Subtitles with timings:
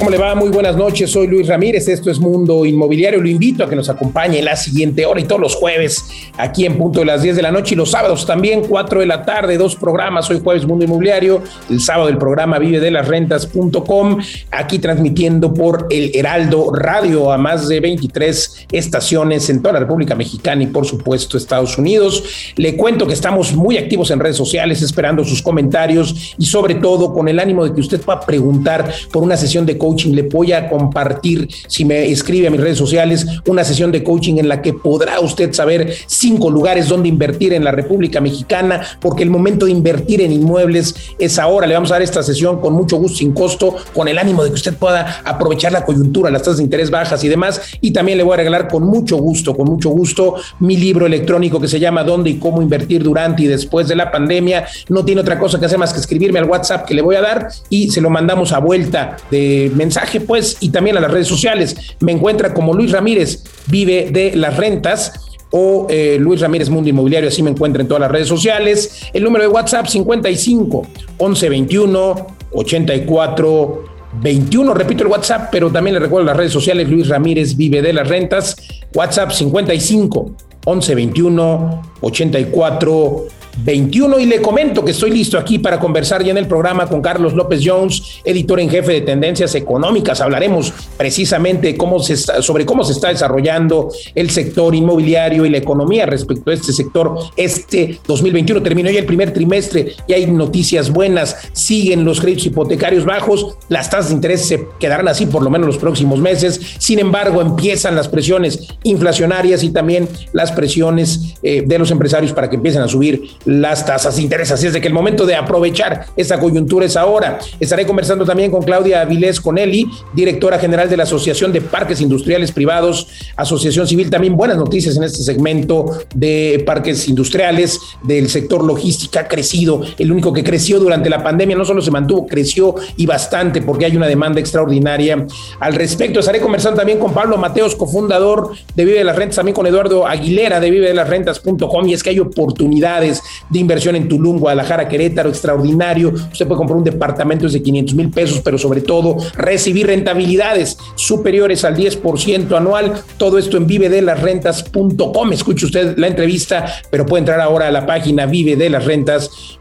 [0.00, 0.34] ¿Cómo le va?
[0.34, 1.10] Muy buenas noches.
[1.10, 1.86] Soy Luis Ramírez.
[1.86, 3.20] Esto es Mundo Inmobiliario.
[3.20, 6.06] Lo invito a que nos acompañe la siguiente hora y todos los jueves
[6.38, 9.06] aquí en punto de las 10 de la noche y los sábados también 4 de
[9.06, 10.30] la tarde, dos programas.
[10.30, 14.16] Hoy jueves Mundo Inmobiliario, el sábado el programa vive de las rentas.com,
[14.50, 20.14] aquí transmitiendo por el Heraldo Radio a más de 23 estaciones en toda la República
[20.14, 22.24] Mexicana y por supuesto Estados Unidos.
[22.56, 27.12] Le cuento que estamos muy activos en redes sociales esperando sus comentarios y sobre todo
[27.12, 30.12] con el ánimo de que usted pueda preguntar por una sesión de coaching coaching.
[30.12, 34.36] Le voy a compartir, si me escribe a mis redes sociales, una sesión de coaching
[34.38, 39.22] en la que podrá usted saber cinco lugares donde invertir en la República Mexicana, porque
[39.22, 41.66] el momento de invertir en inmuebles es ahora.
[41.66, 44.50] Le vamos a dar esta sesión con mucho gusto, sin costo, con el ánimo de
[44.50, 47.60] que usted pueda aprovechar la coyuntura, las tasas de interés bajas y demás.
[47.80, 51.60] Y también le voy a regalar con mucho gusto, con mucho gusto, mi libro electrónico
[51.60, 54.66] que se llama Dónde y cómo invertir durante y después de la pandemia.
[54.88, 57.20] No tiene otra cosa que hacer más que escribirme al WhatsApp que le voy a
[57.20, 61.26] dar y se lo mandamos a vuelta de mensaje, pues, y también a las redes
[61.26, 61.74] sociales.
[62.00, 65.12] Me encuentra como Luis Ramírez, vive de las rentas
[65.52, 69.10] o eh, Luis Ramírez Mundo Inmobiliario, así me encuentra en todas las redes sociales.
[69.14, 70.86] El número de WhatsApp 55
[71.18, 73.84] 11 21 84
[74.22, 74.74] 21.
[74.74, 76.88] Repito el WhatsApp, pero también le recuerdo las redes sociales.
[76.88, 78.56] Luis Ramírez vive de las rentas.
[78.94, 80.32] WhatsApp 55
[80.66, 86.38] 11 21 84 21 y le comento que estoy listo aquí para conversar ya en
[86.38, 90.20] el programa con Carlos López Jones, editor en jefe de Tendencias Económicas.
[90.20, 96.06] Hablaremos precisamente cómo se sobre cómo se está desarrollando el sector inmobiliario y la economía
[96.06, 97.16] respecto a este sector.
[97.36, 101.36] Este 2021 terminó ya el primer trimestre y hay noticias buenas.
[101.52, 105.66] Siguen los créditos hipotecarios bajos, las tasas de interés se quedarán así por lo menos
[105.66, 106.60] los próximos meses.
[106.78, 112.48] Sin embargo, empiezan las presiones inflacionarias y también las presiones eh, de los empresarios para
[112.48, 114.52] que empiecen a subir las tasas de interés.
[114.52, 117.38] Así es de que el momento de aprovechar esta coyuntura es ahora.
[117.58, 122.52] Estaré conversando también con Claudia Avilés Conelli, directora general de la Asociación de Parques Industriales
[122.52, 124.08] Privados, Asociación Civil.
[124.08, 129.82] También buenas noticias en este segmento de parques industriales, del sector logística ha crecido.
[129.98, 133.84] El único que creció durante la pandemia no solo se mantuvo, creció y bastante porque
[133.84, 135.26] hay una demanda extraordinaria
[135.58, 136.20] al respecto.
[136.20, 140.06] Estaré conversando también con Pablo Mateos, cofundador de Vive de las Rentas, también con Eduardo
[140.06, 141.88] Aguilera de Vive de las Rentas.com.
[141.88, 146.12] Y es que hay oportunidades de inversión en Tulum, Guadalajara, Querétaro, extraordinario.
[146.12, 151.64] Usted puede comprar un departamento de 500 mil pesos, pero sobre todo recibir rentabilidades superiores
[151.64, 153.02] al 10% anual.
[153.16, 155.32] Todo esto en vivedelasrentas.com.
[155.32, 159.59] Escuche usted la entrevista, pero puede entrar ahora a la página vivedelasrentas.com.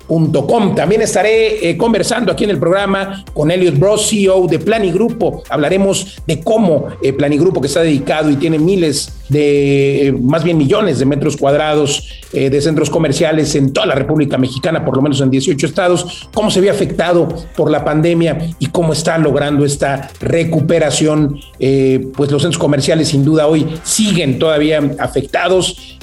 [0.76, 5.44] También estaré eh, conversando aquí en el programa con Elliot Bros, CEO de Planigrupo.
[5.50, 10.58] Hablaremos de cómo eh, Planigrupo, que está dedicado y tiene miles de, eh, más bien
[10.58, 15.20] millones de metros cuadrados de centros comerciales en toda la República Mexicana, por lo menos
[15.20, 20.12] en 18 estados, cómo se ve afectado por la pandemia y cómo está logrando esta
[20.20, 21.40] recuperación.
[21.58, 25.98] Pues los centros comerciales sin duda hoy siguen todavía afectados.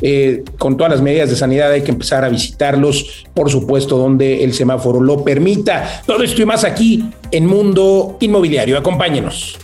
[0.59, 4.55] Con todas las medidas de sanidad hay que empezar a visitarlos, por supuesto, donde el
[4.55, 6.03] semáforo lo permita.
[6.07, 8.79] Todo esto y más aquí en Mundo Inmobiliario.
[8.79, 9.59] Acompáñenos.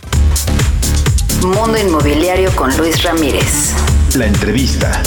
[1.43, 3.73] Mundo Inmobiliario con Luis Ramírez.
[4.17, 5.01] La entrevista.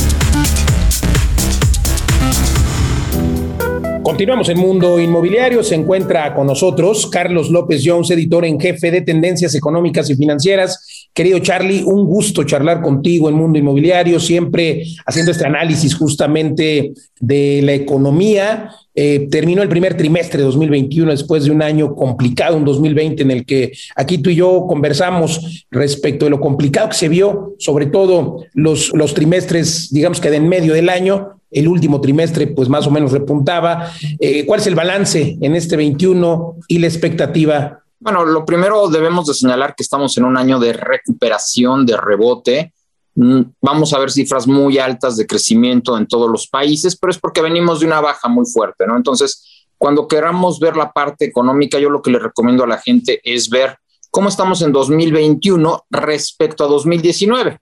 [4.03, 5.65] Continuamos en Mundo Inmobiliario.
[5.65, 11.06] Se encuentra con nosotros Carlos López Jones, editor en jefe de Tendencias Económicas y Financieras.
[11.17, 17.63] Querido Charlie, un gusto charlar contigo en Mundo Inmobiliario, siempre haciendo este análisis justamente de
[17.63, 18.71] la economía.
[18.95, 23.31] Eh, terminó el primer trimestre de 2021 después de un año complicado, un 2020 en
[23.31, 27.87] el que aquí tú y yo conversamos respecto de lo complicado que se vio, sobre
[27.87, 32.69] todo los, los trimestres, digamos que de en medio del año, el último trimestre pues
[32.69, 33.91] más o menos repuntaba.
[34.21, 37.86] Eh, ¿Cuál es el balance en este 21 y la expectativa?
[37.99, 42.73] Bueno, lo primero debemos de señalar que estamos en un año de recuperación, de rebote.
[43.15, 47.19] Mm, vamos a ver cifras muy altas de crecimiento en todos los países, pero es
[47.19, 48.97] porque venimos de una baja muy fuerte, ¿no?
[48.97, 53.21] Entonces, cuando queramos ver la parte económica, yo lo que le recomiendo a la gente
[53.25, 53.79] es ver
[54.11, 57.61] cómo estamos en 2021 respecto a 2019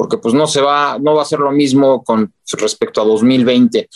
[0.00, 3.86] porque pues no se va, no va a ser lo mismo con respecto a 2020.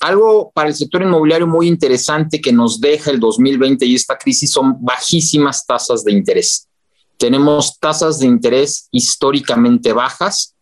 [0.00, 4.50] Algo para el sector inmobiliario muy interesante que nos deja el 2020 y esta crisis
[4.50, 6.68] son bajísimas tasas de interés.
[7.16, 10.54] Tenemos tasas de interés históricamente bajas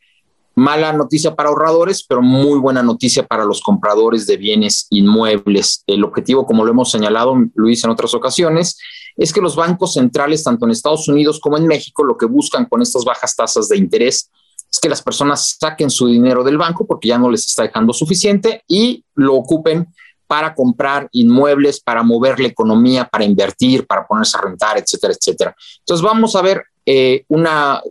[0.59, 5.85] Mala noticia para ahorradores, pero muy buena noticia para los compradores de bienes inmuebles.
[5.87, 8.79] El objetivo, como lo hemos señalado, Luis, en otras ocasiones,
[9.19, 12.65] es que los bancos centrales, tanto en Estados Unidos como en México, lo que buscan
[12.65, 14.31] con estas bajas tasas de interés
[14.77, 17.95] es que las personas saquen su dinero del banco porque ya no les está dejando
[17.95, 19.89] suficiente y lo ocupen
[20.27, 25.57] para comprar inmuebles, para mover la economía, para invertir, para ponerse a rentar, etcétera, etcétera.
[25.79, 27.47] Entonces vamos a ver eh, un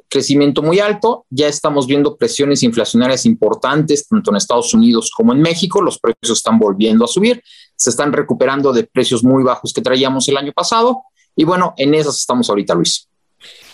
[0.08, 5.42] crecimiento muy alto, ya estamos viendo presiones inflacionarias importantes tanto en Estados Unidos como en
[5.42, 7.42] México, los precios están volviendo a subir,
[7.76, 11.04] se están recuperando de precios muy bajos que traíamos el año pasado
[11.36, 13.10] y bueno, en esas estamos ahorita, Luis.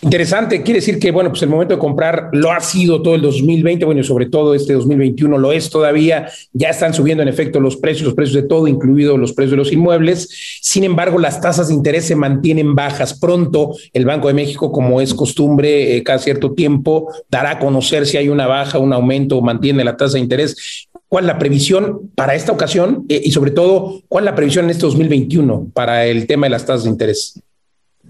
[0.03, 3.21] Interesante, quiere decir que, bueno, pues el momento de comprar lo ha sido todo el
[3.21, 7.59] 2020, bueno, y sobre todo este 2021 lo es todavía, ya están subiendo en efecto
[7.59, 10.27] los precios, los precios de todo, incluidos los precios de los inmuebles.
[10.61, 13.19] Sin embargo, las tasas de interés se mantienen bajas.
[13.19, 18.07] Pronto el Banco de México, como es costumbre, eh, cada cierto tiempo dará a conocer
[18.07, 20.87] si hay una baja, un aumento o mantiene la tasa de interés.
[21.09, 24.65] ¿Cuál es la previsión para esta ocasión eh, y sobre todo, cuál es la previsión
[24.65, 27.39] en este 2021 para el tema de las tasas de interés?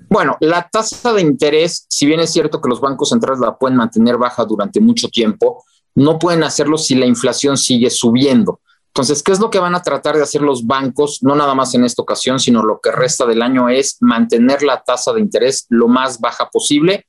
[0.10, 3.78] Bueno, la tasa de interés, si bien es cierto que los bancos centrales la pueden
[3.78, 5.64] mantener baja durante mucho tiempo,
[5.96, 8.60] no pueden hacerlo si la inflación sigue subiendo.
[8.88, 11.20] Entonces, ¿qué es lo que van a tratar de hacer los bancos?
[11.22, 14.84] No nada más en esta ocasión, sino lo que resta del año es mantener la
[14.84, 17.06] tasa de interés lo más baja posible,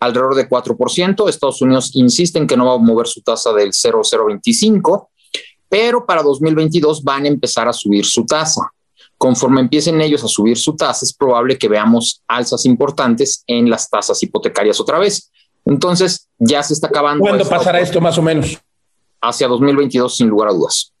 [0.00, 1.28] alrededor de 4%.
[1.28, 5.10] Estados Unidos insiste en que no va a mover su tasa del 0,025,
[5.68, 8.62] pero para 2022 van a empezar a subir su tasa.
[9.18, 13.88] Conforme empiecen ellos a subir su tasa, es probable que veamos alzas importantes en las
[13.88, 15.30] tasas hipotecarias otra vez.
[15.64, 17.22] Entonces, ya se está acabando.
[17.22, 18.58] ¿Cuándo pasará esto más o menos?
[19.20, 20.92] Hacia 2022, sin lugar a dudas.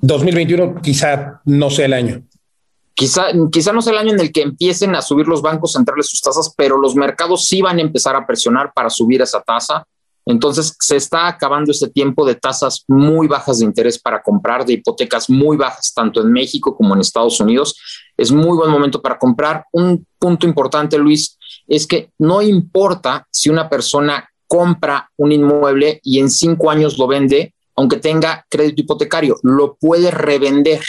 [0.00, 2.22] 2021 quizá no sea el año.
[2.94, 6.08] Quizá, quizá no sea el año en el que empiecen a subir los bancos centrales
[6.08, 9.86] sus tasas, pero los mercados sí van a empezar a presionar para subir esa tasa
[10.28, 14.72] entonces, se está acabando este tiempo de tasas muy bajas de interés para comprar, de
[14.72, 17.80] hipotecas muy bajas, tanto en México como en Estados Unidos.
[18.16, 19.64] Es muy buen momento para comprar.
[19.70, 21.38] Un punto importante, Luis,
[21.68, 27.06] es que no importa si una persona compra un inmueble y en cinco años lo
[27.06, 30.80] vende, aunque tenga crédito hipotecario, lo puede revender.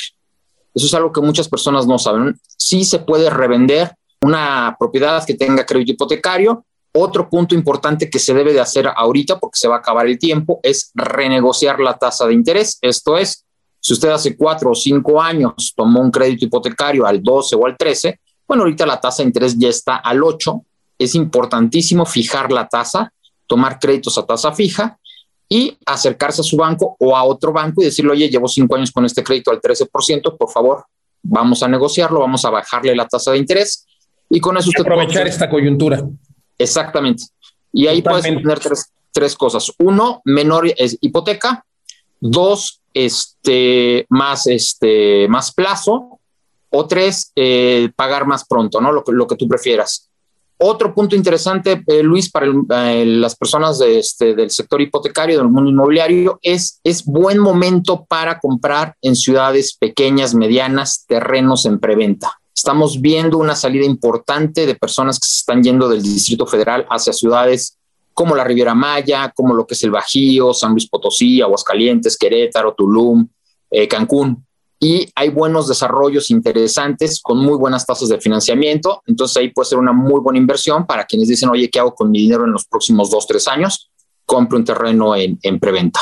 [0.74, 2.40] Eso es algo que muchas personas no saben.
[2.58, 6.66] Sí se puede revender una propiedad que tenga crédito hipotecario
[6.98, 10.18] otro punto importante que se debe de hacer ahorita, porque se va a acabar el
[10.18, 12.78] tiempo, es renegociar la tasa de interés.
[12.82, 13.46] Esto es,
[13.80, 17.78] si usted hace cuatro o cinco años tomó un crédito hipotecario al 12 o al
[17.78, 20.62] 13, bueno, ahorita la tasa de interés ya está al 8.
[20.98, 23.12] Es importantísimo fijar la tasa,
[23.46, 24.98] tomar créditos a tasa fija
[25.50, 28.92] y acercarse a su banco o a otro banco y decirle, oye, llevo cinco años
[28.92, 30.86] con este crédito al 13%, por favor,
[31.24, 33.86] vamos a negociarlo, vamos a bajarle la tasa de interés.
[34.30, 36.04] Y con eso usted aprovechar esta coyuntura.
[36.58, 37.26] Exactamente.
[37.72, 38.60] Y ahí puedes tener
[39.12, 39.72] tres, cosas.
[39.80, 40.72] Uno, menor
[41.02, 41.66] hipoteca.
[42.20, 46.20] Dos, este, más, este, más plazo.
[46.70, 48.92] O tres, eh, pagar más pronto, ¿no?
[48.92, 50.10] Lo que, lo que tú prefieras.
[50.60, 55.50] Otro punto interesante, eh, Luis, para eh, las personas de este, del sector hipotecario, del
[55.50, 62.40] mundo inmobiliario, es, es buen momento para comprar en ciudades pequeñas, medianas, terrenos en preventa.
[62.58, 67.14] Estamos viendo una salida importante de personas que se están yendo del Distrito Federal hacia
[67.14, 67.78] ciudades
[68.16, 72.74] como la Riviera Maya, como lo que es el Bajío, San Luis Potosí, Aguascalientes, Querétaro,
[72.74, 73.28] Tulum,
[73.70, 74.44] eh, Cancún.
[74.80, 79.04] Y hay buenos desarrollos interesantes con muy buenas tasas de financiamiento.
[79.06, 82.10] Entonces ahí puede ser una muy buena inversión para quienes dicen, oye, ¿qué hago con
[82.10, 83.92] mi dinero en los próximos dos, tres años?
[84.26, 86.00] Compre un terreno en, en preventa.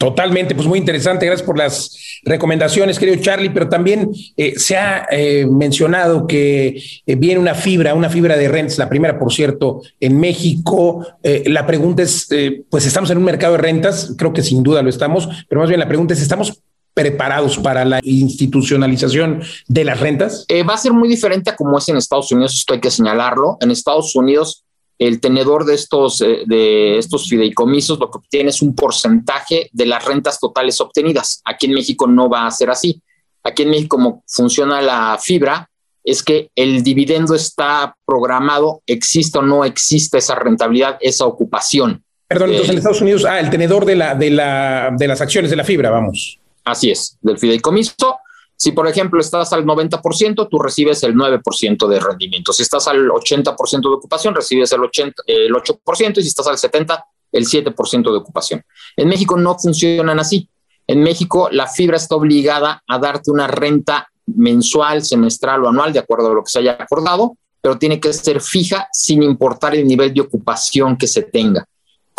[0.00, 1.26] Totalmente, pues muy interesante.
[1.26, 7.14] Gracias por las recomendaciones, querido Charlie, pero también eh, se ha eh, mencionado que eh,
[7.16, 11.06] viene una fibra, una fibra de rents, la primera, por cierto, en México.
[11.22, 12.28] la pregunta es,
[12.70, 15.68] pues estamos en un mercado de rentas, creo que sin duda lo estamos, pero más
[15.68, 16.62] bien la pregunta es, ¿estamos
[16.94, 20.46] preparados para la institucionalización de las rentas?
[20.66, 23.58] va a ser muy diferente a como es en Estados Unidos, esto hay que señalarlo.
[23.60, 24.64] En Estados Unidos
[25.00, 29.86] el tenedor de estos, eh, de estos fideicomisos lo que obtiene es un porcentaje de
[29.86, 31.40] las rentas totales obtenidas.
[31.44, 33.02] Aquí en México no va a ser así.
[33.42, 35.70] Aquí en México, como funciona la fibra,
[36.04, 42.04] es que el dividendo está programado, exista o no exista esa rentabilidad, esa ocupación.
[42.28, 45.50] Perdón, entonces en Estados Unidos, ah, el tenedor de, la, de, la, de las acciones
[45.50, 46.38] de la fibra, vamos.
[46.62, 48.18] Así es, del fideicomiso
[48.60, 52.52] si, por ejemplo, estás al 90%, tú recibes el 9% de rendimiento.
[52.52, 56.58] Si estás al 80% de ocupación, recibes el, 80, el 8%, y si estás al
[56.58, 57.02] 70%,
[57.32, 58.62] el 7% de ocupación.
[58.98, 60.46] En México no funcionan así.
[60.86, 66.00] En México, la fibra está obligada a darte una renta mensual, semestral o anual, de
[66.00, 69.86] acuerdo a lo que se haya acordado, pero tiene que ser fija sin importar el
[69.86, 71.66] nivel de ocupación que se tenga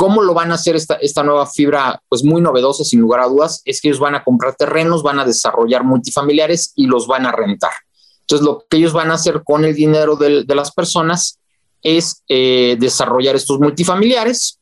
[0.01, 2.01] ¿Cómo lo van a hacer esta, esta nueva fibra?
[2.10, 5.20] Pues muy novedosa, sin lugar a dudas, es que ellos van a comprar terrenos, van
[5.20, 7.70] a desarrollar multifamiliares y los van a rentar.
[8.22, 11.38] Entonces, lo que ellos van a hacer con el dinero de, de las personas
[11.84, 14.58] es eh, desarrollar estos multifamiliares,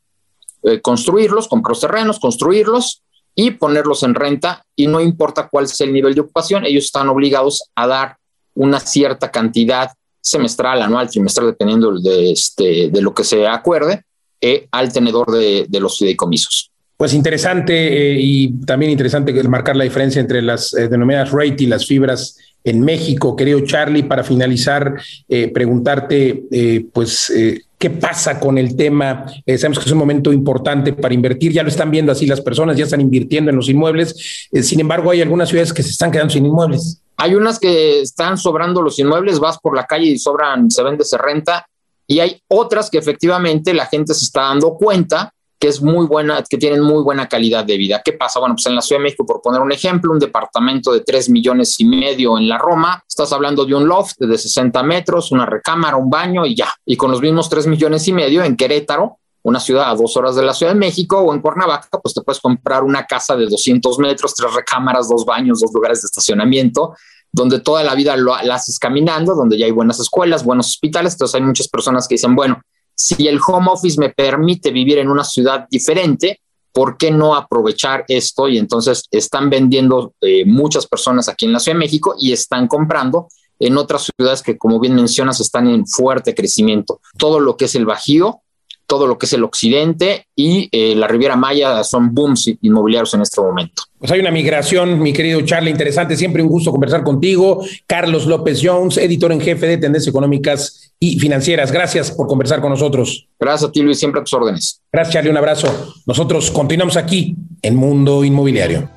[0.63, 3.01] eh, construirlos, comprar los terrenos, construirlos
[3.34, 4.65] y ponerlos en renta.
[4.75, 8.17] Y no importa cuál sea el nivel de ocupación, ellos están obligados a dar
[8.55, 14.03] una cierta cantidad semestral, anual, trimestral, dependiendo de, este, de lo que se acuerde,
[14.41, 16.72] eh, al tenedor de, de, los fideicomisos.
[17.00, 21.65] Pues interesante eh, y también interesante marcar la diferencia entre las eh, denominadas rate y
[21.65, 23.38] las fibras en México.
[23.38, 24.96] Querido Charlie, para finalizar,
[25.29, 26.43] eh, preguntarte,
[26.91, 27.31] pues,
[27.77, 29.25] ¿qué pasa con el tema?
[29.46, 32.75] sabemos que es un momento importante para invertir, ya lo están viendo así las personas,
[32.75, 34.50] ya están invirtiendo en los inmuebles.
[34.62, 37.01] sin embargo, hay algunas ciudades que se están quedando sin inmuebles.
[37.15, 41.05] Hay unas que están sobrando los inmuebles, vas por la calle y sobran, se vende,
[41.05, 41.65] se renta,
[42.10, 46.44] y hay otras que efectivamente la gente se está dando cuenta que es muy buena,
[46.50, 48.01] que tienen muy buena calidad de vida.
[48.04, 48.39] ¿Qué pasa?
[48.39, 51.30] Bueno, pues en la Ciudad de México, por poner un ejemplo, un departamento de 3
[51.30, 55.46] millones y medio en la Roma, estás hablando de un loft de 60 metros, una
[55.46, 56.74] recámara, un baño y ya.
[56.84, 60.36] Y con los mismos 3 millones y medio en Querétaro, una ciudad a dos horas
[60.36, 63.46] de la Ciudad de México o en Cuernavaca, pues te puedes comprar una casa de
[63.46, 66.96] 200 metros, tres recámaras, dos baños, dos lugares de estacionamiento
[67.31, 71.13] donde toda la vida lo, haces caminando, donde ya hay buenas escuelas, buenos hospitales.
[71.13, 72.62] Entonces hay muchas personas que dicen, bueno,
[72.95, 78.05] si el home office me permite vivir en una ciudad diferente, ¿por qué no aprovechar
[78.07, 78.48] esto?
[78.48, 82.67] Y entonces están vendiendo eh, muchas personas aquí en la Ciudad de México y están
[82.67, 83.27] comprando
[83.59, 87.01] en otras ciudades que, como bien mencionas, están en fuerte crecimiento.
[87.17, 88.41] Todo lo que es el Bajío,
[88.89, 93.22] todo lo que es el occidente y eh, la Riviera Maya son booms inmobiliarios en
[93.22, 93.84] este momento.
[94.00, 96.17] Pues hay una migración, mi querido Charlie, interesante.
[96.17, 97.63] Siempre un gusto conversar contigo.
[97.86, 101.72] Carlos López Jones, editor en jefe de Tendencias Económicas y Financieras.
[101.72, 103.27] Gracias por conversar con nosotros.
[103.39, 104.81] Gracias a ti, Luis, siempre a tus órdenes.
[104.91, 105.29] Gracias, Charlie.
[105.29, 105.67] Un abrazo.
[106.08, 108.89] Nosotros continuamos aquí en Mundo Inmobiliario.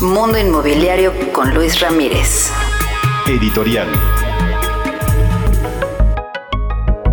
[0.00, 2.52] Mundo Inmobiliario con Luis Ramírez.
[3.26, 3.88] Editorial.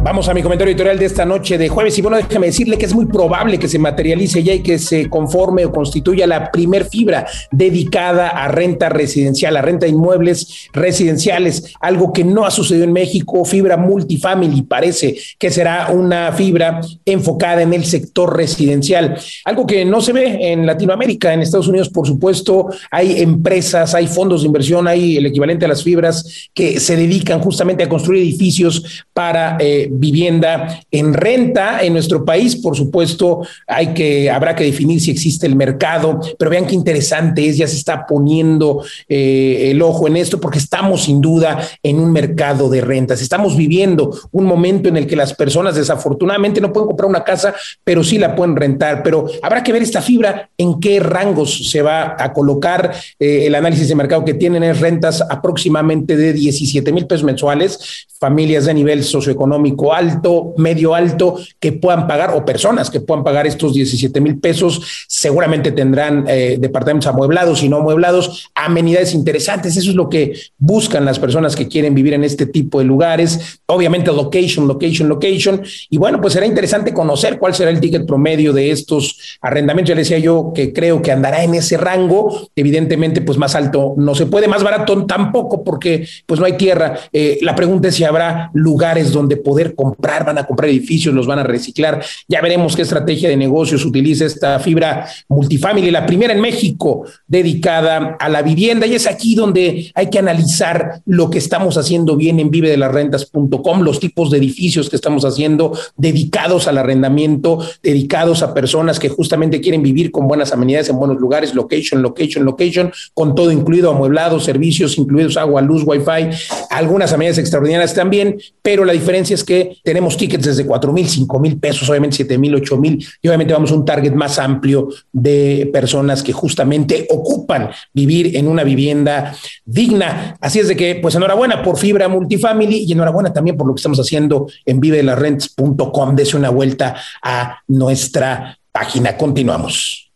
[0.01, 1.97] Vamos a mi comentario editorial de esta noche de jueves.
[1.97, 5.09] Y bueno, déjame decirle que es muy probable que se materialice ya y que se
[5.09, 11.73] conforme o constituya la primer fibra dedicada a renta residencial, a renta de inmuebles residenciales,
[11.81, 17.61] algo que no ha sucedido en México, fibra multifamily, parece que será una fibra enfocada
[17.61, 22.07] en el sector residencial, algo que no se ve en Latinoamérica, en Estados Unidos, por
[22.07, 26.95] supuesto, hay empresas, hay fondos de inversión, hay el equivalente a las fibras que se
[26.95, 32.55] dedican justamente a construir edificios para eh, vivienda en renta en nuestro país.
[32.55, 37.47] Por supuesto, hay que, habrá que definir si existe el mercado, pero vean qué interesante
[37.47, 41.99] es, ya se está poniendo eh, el ojo en esto porque estamos sin duda en
[41.99, 43.21] un mercado de rentas.
[43.21, 47.53] Estamos viviendo un momento en el que las personas desafortunadamente no pueden comprar una casa,
[47.83, 49.03] pero sí la pueden rentar.
[49.03, 52.93] Pero habrá que ver esta fibra en qué rangos se va a colocar.
[53.19, 58.07] Eh, el análisis de mercado que tienen es rentas aproximadamente de 17 mil pesos mensuales,
[58.19, 63.47] familias de nivel socioeconómico alto, medio alto, que puedan pagar, o personas que puedan pagar
[63.47, 69.77] estos 17 mil pesos, seguramente tendrán eh, departamentos amueblados y no amueblados, amenidades interesantes.
[69.77, 73.61] Eso es lo que buscan las personas que quieren vivir en este tipo de lugares.
[73.65, 75.61] Obviamente, location, location, location.
[75.89, 79.89] Y bueno, pues será interesante conocer cuál será el ticket promedio de estos arrendamientos.
[79.89, 82.49] Ya decía yo que creo que andará en ese rango.
[82.55, 86.99] Evidentemente, pues más alto no se puede, más barato tampoco, porque pues no hay tierra.
[87.13, 91.27] Eh, la pregunta es si habrá lugares donde poder comprar, van a comprar edificios, los
[91.27, 92.03] van a reciclar.
[92.27, 98.17] Ya veremos qué estrategia de negocios utiliza esta fibra multifamily, la primera en México dedicada
[98.19, 98.85] a la vivienda.
[98.85, 102.77] Y es aquí donde hay que analizar lo que estamos haciendo bien en vive de
[102.77, 108.99] las rentas.com, los tipos de edificios que estamos haciendo dedicados al arrendamiento, dedicados a personas
[108.99, 113.51] que justamente quieren vivir con buenas amenidades en buenos lugares, location, location, location, con todo
[113.51, 116.29] incluido, amueblado, servicios incluidos, agua, luz, wifi,
[116.69, 121.39] algunas amenidades extraordinarias también, pero la diferencia es que tenemos tickets desde 4 mil, 5
[121.39, 124.89] mil pesos, obviamente 7 mil, 8 mil, y obviamente vamos a un target más amplio
[125.11, 129.35] de personas que justamente ocupan vivir en una vivienda
[129.65, 130.37] digna.
[130.41, 133.79] Así es de que, pues enhorabuena por Fibra Multifamily y enhorabuena también por lo que
[133.79, 136.15] estamos haciendo en vivelarrents.com.
[136.15, 139.17] Dese una vuelta a nuestra página.
[139.17, 140.11] Continuamos.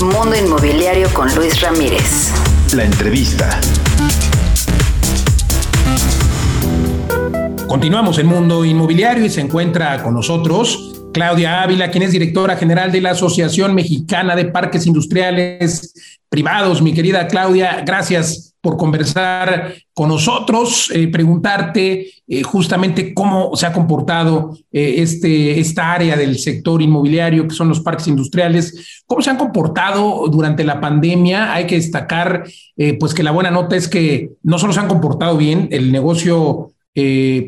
[0.00, 2.30] Mundo Inmobiliario con Luis Ramírez.
[2.74, 3.60] La entrevista.
[7.70, 12.90] Continuamos en Mundo Inmobiliario y se encuentra con nosotros Claudia Ávila, quien es directora general
[12.90, 16.82] de la Asociación Mexicana de Parques Industriales Privados.
[16.82, 23.72] Mi querida Claudia, gracias por conversar con nosotros, eh, preguntarte eh, justamente cómo se ha
[23.72, 29.30] comportado eh, este, esta área del sector inmobiliario, que son los parques industriales, cómo se
[29.30, 31.54] han comportado durante la pandemia.
[31.54, 32.42] Hay que destacar,
[32.98, 36.72] pues que la buena nota es que no solo se han comportado bien, el negocio,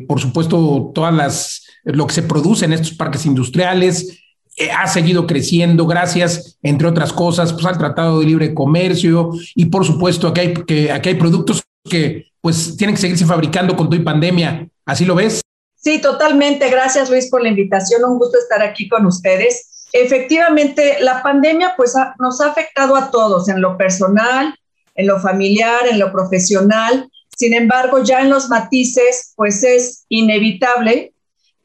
[0.07, 4.23] por supuesto, todas las, lo que se produce en estos parques industriales,
[4.55, 9.65] eh, ha seguido creciendo gracias, entre otras cosas, pues, al Tratado de Libre Comercio y
[9.65, 13.89] por supuesto aquí hay, que, aquí hay productos que pues tienen que seguirse fabricando con
[13.89, 14.67] tu pandemia.
[14.85, 15.41] ¿Así lo ves?
[15.75, 16.69] Sí, totalmente.
[16.69, 18.03] Gracias Luis por la invitación.
[18.05, 19.87] Un gusto estar aquí con ustedes.
[19.91, 24.53] Efectivamente, la pandemia pues nos ha afectado a todos en lo personal,
[24.95, 27.09] en lo familiar, en lo profesional.
[27.37, 31.13] Sin embargo, ya en los matices, pues es inevitable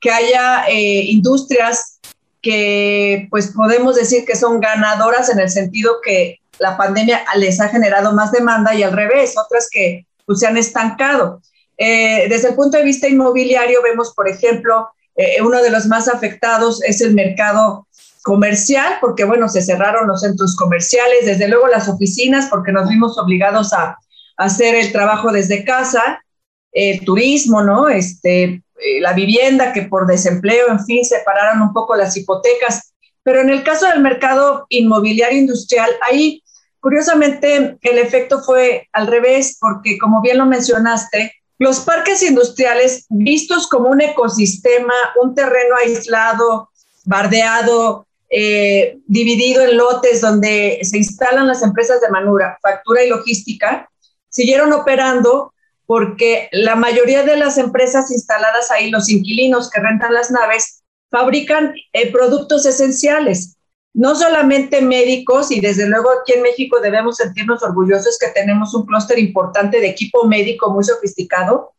[0.00, 2.00] que haya eh, industrias
[2.40, 7.68] que pues podemos decir que son ganadoras en el sentido que la pandemia les ha
[7.68, 11.42] generado más demanda y al revés, otras que pues, se han estancado.
[11.76, 16.08] Eh, desde el punto de vista inmobiliario vemos, por ejemplo, eh, uno de los más
[16.08, 17.86] afectados es el mercado
[18.22, 23.16] comercial, porque bueno, se cerraron los centros comerciales, desde luego las oficinas, porque nos vimos
[23.18, 23.96] obligados a,
[24.38, 26.24] hacer el trabajo desde casa,
[26.72, 27.88] el turismo, ¿no?
[27.88, 32.94] Este, eh, la vivienda, que por desempleo, en fin, separaron un poco las hipotecas.
[33.22, 36.42] Pero en el caso del mercado inmobiliario industrial, ahí
[36.80, 43.66] curiosamente el efecto fue al revés, porque como bien lo mencionaste, los parques industriales vistos
[43.66, 46.70] como un ecosistema, un terreno aislado,
[47.04, 53.88] bardeado, eh, dividido en lotes donde se instalan las empresas de manufactura y logística,
[54.28, 55.52] siguieron operando
[55.86, 61.72] porque la mayoría de las empresas instaladas ahí, los inquilinos que rentan las naves, fabrican
[61.94, 63.56] eh, productos esenciales,
[63.94, 68.84] no solamente médicos, y desde luego aquí en México debemos sentirnos orgullosos que tenemos un
[68.84, 71.72] clúster importante de equipo médico muy sofisticado,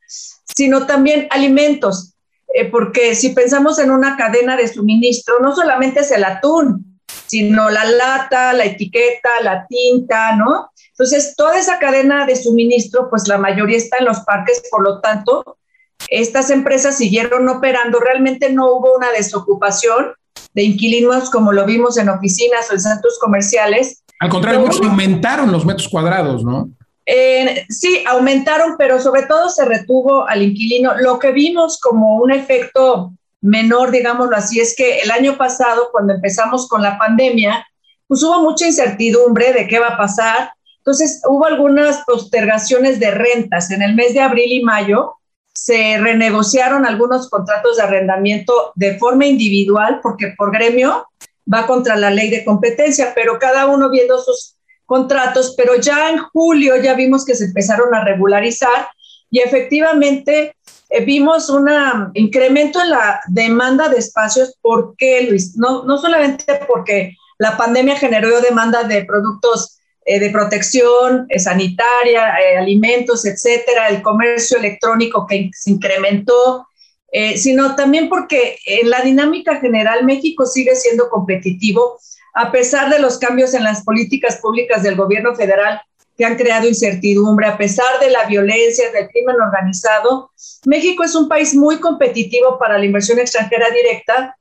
[0.43, 2.15] sino también alimentos,
[2.53, 6.88] eh, porque si pensamos en una cadena de suministro, no solamente es el atún,
[7.29, 10.71] sino la lata, la etiqueta, la tinta, ¿no?
[10.89, 14.99] Entonces, toda esa cadena de suministro, pues la mayoría está en los parques, por lo
[14.99, 15.57] tanto,
[16.09, 20.13] estas empresas siguieron operando, realmente no hubo una desocupación
[20.53, 24.03] de inquilinos como lo vimos en oficinas o en centros comerciales.
[24.19, 26.69] Al contrario, muchos aumentaron los metros cuadrados, ¿no?
[27.69, 30.95] sí, aumentaron, pero sobre todo se retuvo al inquilino.
[30.99, 36.13] Lo que vimos como un efecto menor, digámoslo así, es que el año pasado, cuando
[36.13, 37.65] empezamos con la pandemia,
[38.07, 40.51] pues hubo mucha incertidumbre de qué va a pasar.
[40.77, 43.71] Entonces, hubo algunas postergaciones de rentas.
[43.71, 45.15] En el mes de abril y mayo
[45.53, 51.07] se renegociaron algunos contratos de arrendamiento de forma individual, porque por gremio
[51.51, 56.17] va contra la ley de competencia, pero cada uno viendo sus contratos, pero ya en
[56.17, 58.87] julio ya vimos que se empezaron a regularizar
[59.29, 60.55] y efectivamente
[60.89, 61.69] eh, vimos un
[62.13, 64.57] incremento en la demanda de espacios.
[64.61, 65.55] ¿Por qué, Luis?
[65.55, 72.33] No, no solamente porque la pandemia generó demanda de productos eh, de protección eh, sanitaria,
[72.39, 76.65] eh, alimentos, etcétera, el comercio electrónico que se incrementó,
[77.35, 81.97] sino también porque en la dinámica general México sigue siendo competitivo
[82.35, 85.81] a pesar de los cambios en las políticas públicas del gobierno federal
[86.19, 90.31] que han creado incertidumbre, a pesar de la violencia, del crimen organizado,
[90.65, 94.35] México es un país muy competitivo para la inversión extranjera directa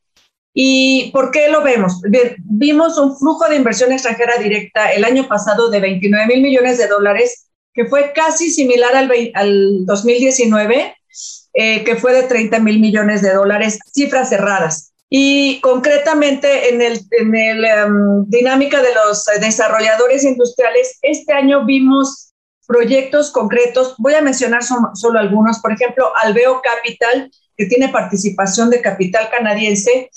[0.60, 2.00] ¿Y por qué lo vemos?
[2.38, 6.88] Vimos un flujo de inversión extranjera directa el año pasado de 29 mil millones de
[6.88, 10.96] dólares, que fue casi similar al, al 2019,
[11.54, 14.92] eh, que fue de 30 mil millones de dólares, cifras cerradas.
[15.10, 22.32] Y concretamente en el, en el em, dinámica de los desarrolladores industriales, este año vimos
[22.66, 23.94] proyectos concretos.
[23.98, 25.60] Voy a mencionar solo algunos.
[25.60, 30.10] Por ejemplo, Alveo Capital, que tiene participación de capital canadiense,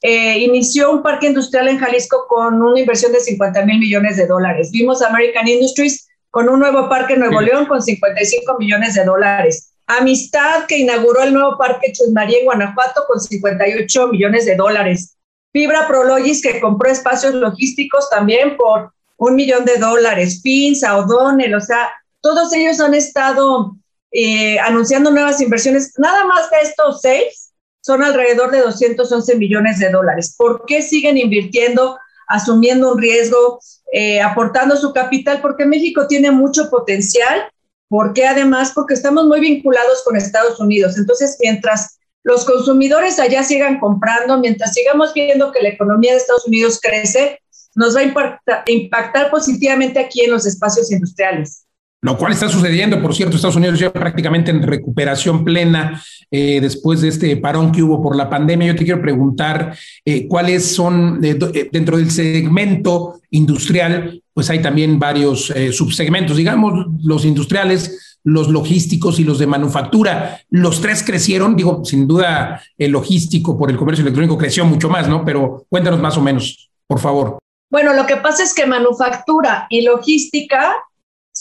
[0.00, 4.26] eh, inició un parque industrial en Jalisco con una inversión de 50 mil millones de
[4.26, 4.70] dólares.
[4.70, 9.74] Vimos American Industries con un nuevo parque en Nuevo León con 55 millones de dólares.
[9.88, 15.16] Amistad, que inauguró el nuevo parque Chusmaría en Guanajuato con 58 millones de dólares.
[15.50, 20.40] Fibra Prologis, que compró espacios logísticos también por un millón de dólares.
[20.42, 23.76] Finza, O'Donnell, o sea, todos ellos han estado
[24.12, 25.94] eh, anunciando nuevas inversiones.
[25.96, 30.34] Nada más de estos seis, son alrededor de 211 millones de dólares.
[30.36, 33.58] ¿Por qué siguen invirtiendo, asumiendo un riesgo,
[33.90, 35.40] eh, aportando su capital?
[35.40, 37.50] Porque México tiene mucho potencial.
[37.88, 38.72] ¿Por qué además?
[38.74, 40.98] Porque estamos muy vinculados con Estados Unidos.
[40.98, 46.46] Entonces, mientras los consumidores allá sigan comprando, mientras sigamos viendo que la economía de Estados
[46.46, 47.40] Unidos crece,
[47.74, 51.67] nos va a impactar, impactar positivamente aquí en los espacios industriales.
[52.00, 57.00] Lo cual está sucediendo, por cierto, Estados Unidos ya prácticamente en recuperación plena eh, después
[57.00, 58.68] de este parón que hubo por la pandemia.
[58.68, 61.36] Yo te quiero preguntar eh, cuáles son, eh,
[61.72, 69.24] dentro del segmento industrial, pues hay también varios subsegmentos, digamos, los industriales, los logísticos y
[69.24, 70.40] los de manufactura.
[70.48, 75.08] Los tres crecieron, digo, sin duda el logístico por el comercio electrónico creció mucho más,
[75.08, 75.24] ¿no?
[75.24, 77.38] Pero cuéntanos más o menos, por favor.
[77.70, 80.76] Bueno, lo que pasa es que manufactura y logística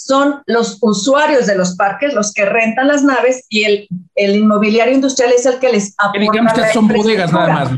[0.05, 4.93] son los usuarios de los parques los que rentan las naves y el, el inmobiliario
[4.93, 6.19] industrial es el que les aporta.
[6.19, 7.71] Digamos que son bodegas nada más.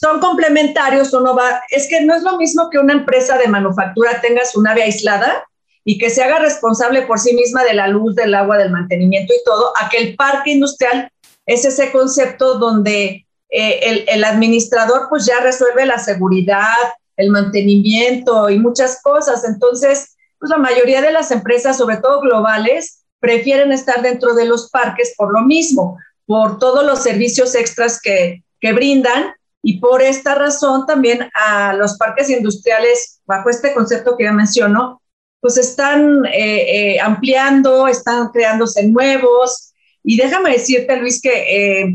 [0.00, 4.20] Son complementarios, uno va, es que no es lo mismo que una empresa de manufactura
[4.20, 5.44] tenga su nave aislada
[5.84, 9.32] y que se haga responsable por sí misma de la luz, del agua, del mantenimiento
[9.32, 11.10] y todo, a que el parque industrial
[11.46, 16.76] es ese concepto donde eh, el, el administrador pues ya resuelve la seguridad,
[17.16, 19.44] el mantenimiento y muchas cosas.
[19.44, 20.15] Entonces,
[20.46, 25.14] pues la mayoría de las empresas, sobre todo globales, prefieren estar dentro de los parques
[25.16, 30.86] por lo mismo, por todos los servicios extras que, que brindan y por esta razón
[30.86, 35.02] también a los parques industriales, bajo este concepto que ya menciono,
[35.40, 39.72] pues están eh, eh, ampliando, están creándose nuevos.
[40.04, 41.86] Y déjame decirte, Luis, que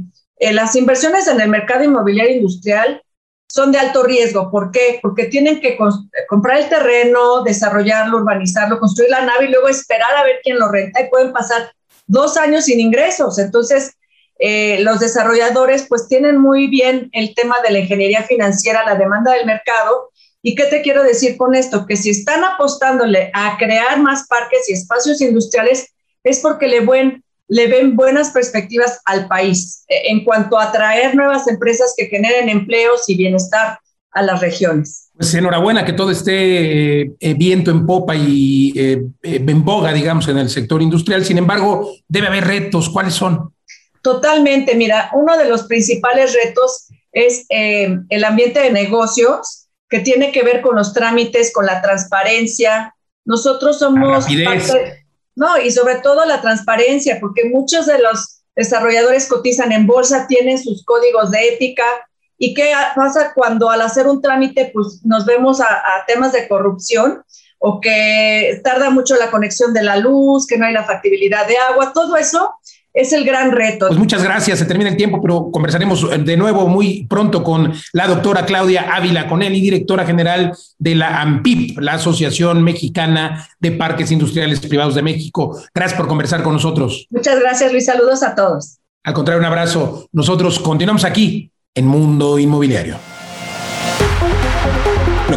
[0.42, 3.02] eh, las inversiones en el mercado inmobiliario industrial
[3.52, 4.50] son de alto riesgo.
[4.50, 5.00] ¿Por qué?
[5.02, 5.78] Porque tienen que
[6.28, 10.70] comprar el terreno, desarrollarlo, urbanizarlo, construir la nave y luego esperar a ver quién lo
[10.70, 11.72] renta y pueden pasar
[12.08, 13.40] dos años sin ingresos.
[13.40, 13.96] Entonces,
[14.40, 19.34] eh, los desarrolladores pues tienen muy bien el tema de la ingeniería financiera, la demanda
[19.34, 20.10] del mercado.
[20.42, 21.86] ¿Y qué te quiero decir con esto?
[21.86, 27.24] Que si están apostándole a crear más parques y espacios industriales, es porque le, buen,
[27.52, 32.48] le ven buenas perspectivas al país eh, en cuanto a atraer nuevas empresas que generen
[32.48, 33.78] empleos y bienestar
[34.12, 35.10] a las regiones.
[35.18, 38.74] Pues enhorabuena que todo esté eh, eh, viento en popa y
[39.22, 41.26] en boga, digamos, en el sector industrial.
[41.26, 42.90] Sin embargo, debe haber retos.
[42.90, 43.54] ¿Cuáles son?
[44.02, 44.74] Totalmente.
[44.76, 50.62] Mira, uno de los principales retos es el ambiente de negocios que tiene que ver
[50.62, 52.96] con los trámites, con la transparencia.
[53.26, 55.01] Nosotros somos parte,
[55.42, 60.60] no, y sobre todo la transparencia, porque muchos de los desarrolladores cotizan en bolsa, tienen
[60.62, 61.84] sus códigos de ética.
[62.38, 66.48] ¿Y qué pasa cuando al hacer un trámite, pues nos vemos a, a temas de
[66.48, 67.24] corrupción
[67.58, 71.58] o que tarda mucho la conexión de la luz, que no hay la factibilidad de
[71.58, 71.92] agua?
[71.92, 72.54] Todo eso
[72.94, 73.88] es el gran reto.
[73.88, 78.08] Pues muchas gracias, se termina el tiempo, pero conversaremos de nuevo muy pronto con la
[78.08, 84.60] doctora Claudia Ávila Conelli, directora general de la AMPIP, la Asociación Mexicana de Parques Industriales
[84.60, 85.62] Privados de México.
[85.74, 87.08] Gracias por conversar con nosotros.
[87.10, 87.86] Muchas gracias, Luis.
[87.86, 88.78] Saludos a todos.
[89.04, 90.08] Al contrario, un abrazo.
[90.12, 92.98] Nosotros continuamos aquí en Mundo Inmobiliario.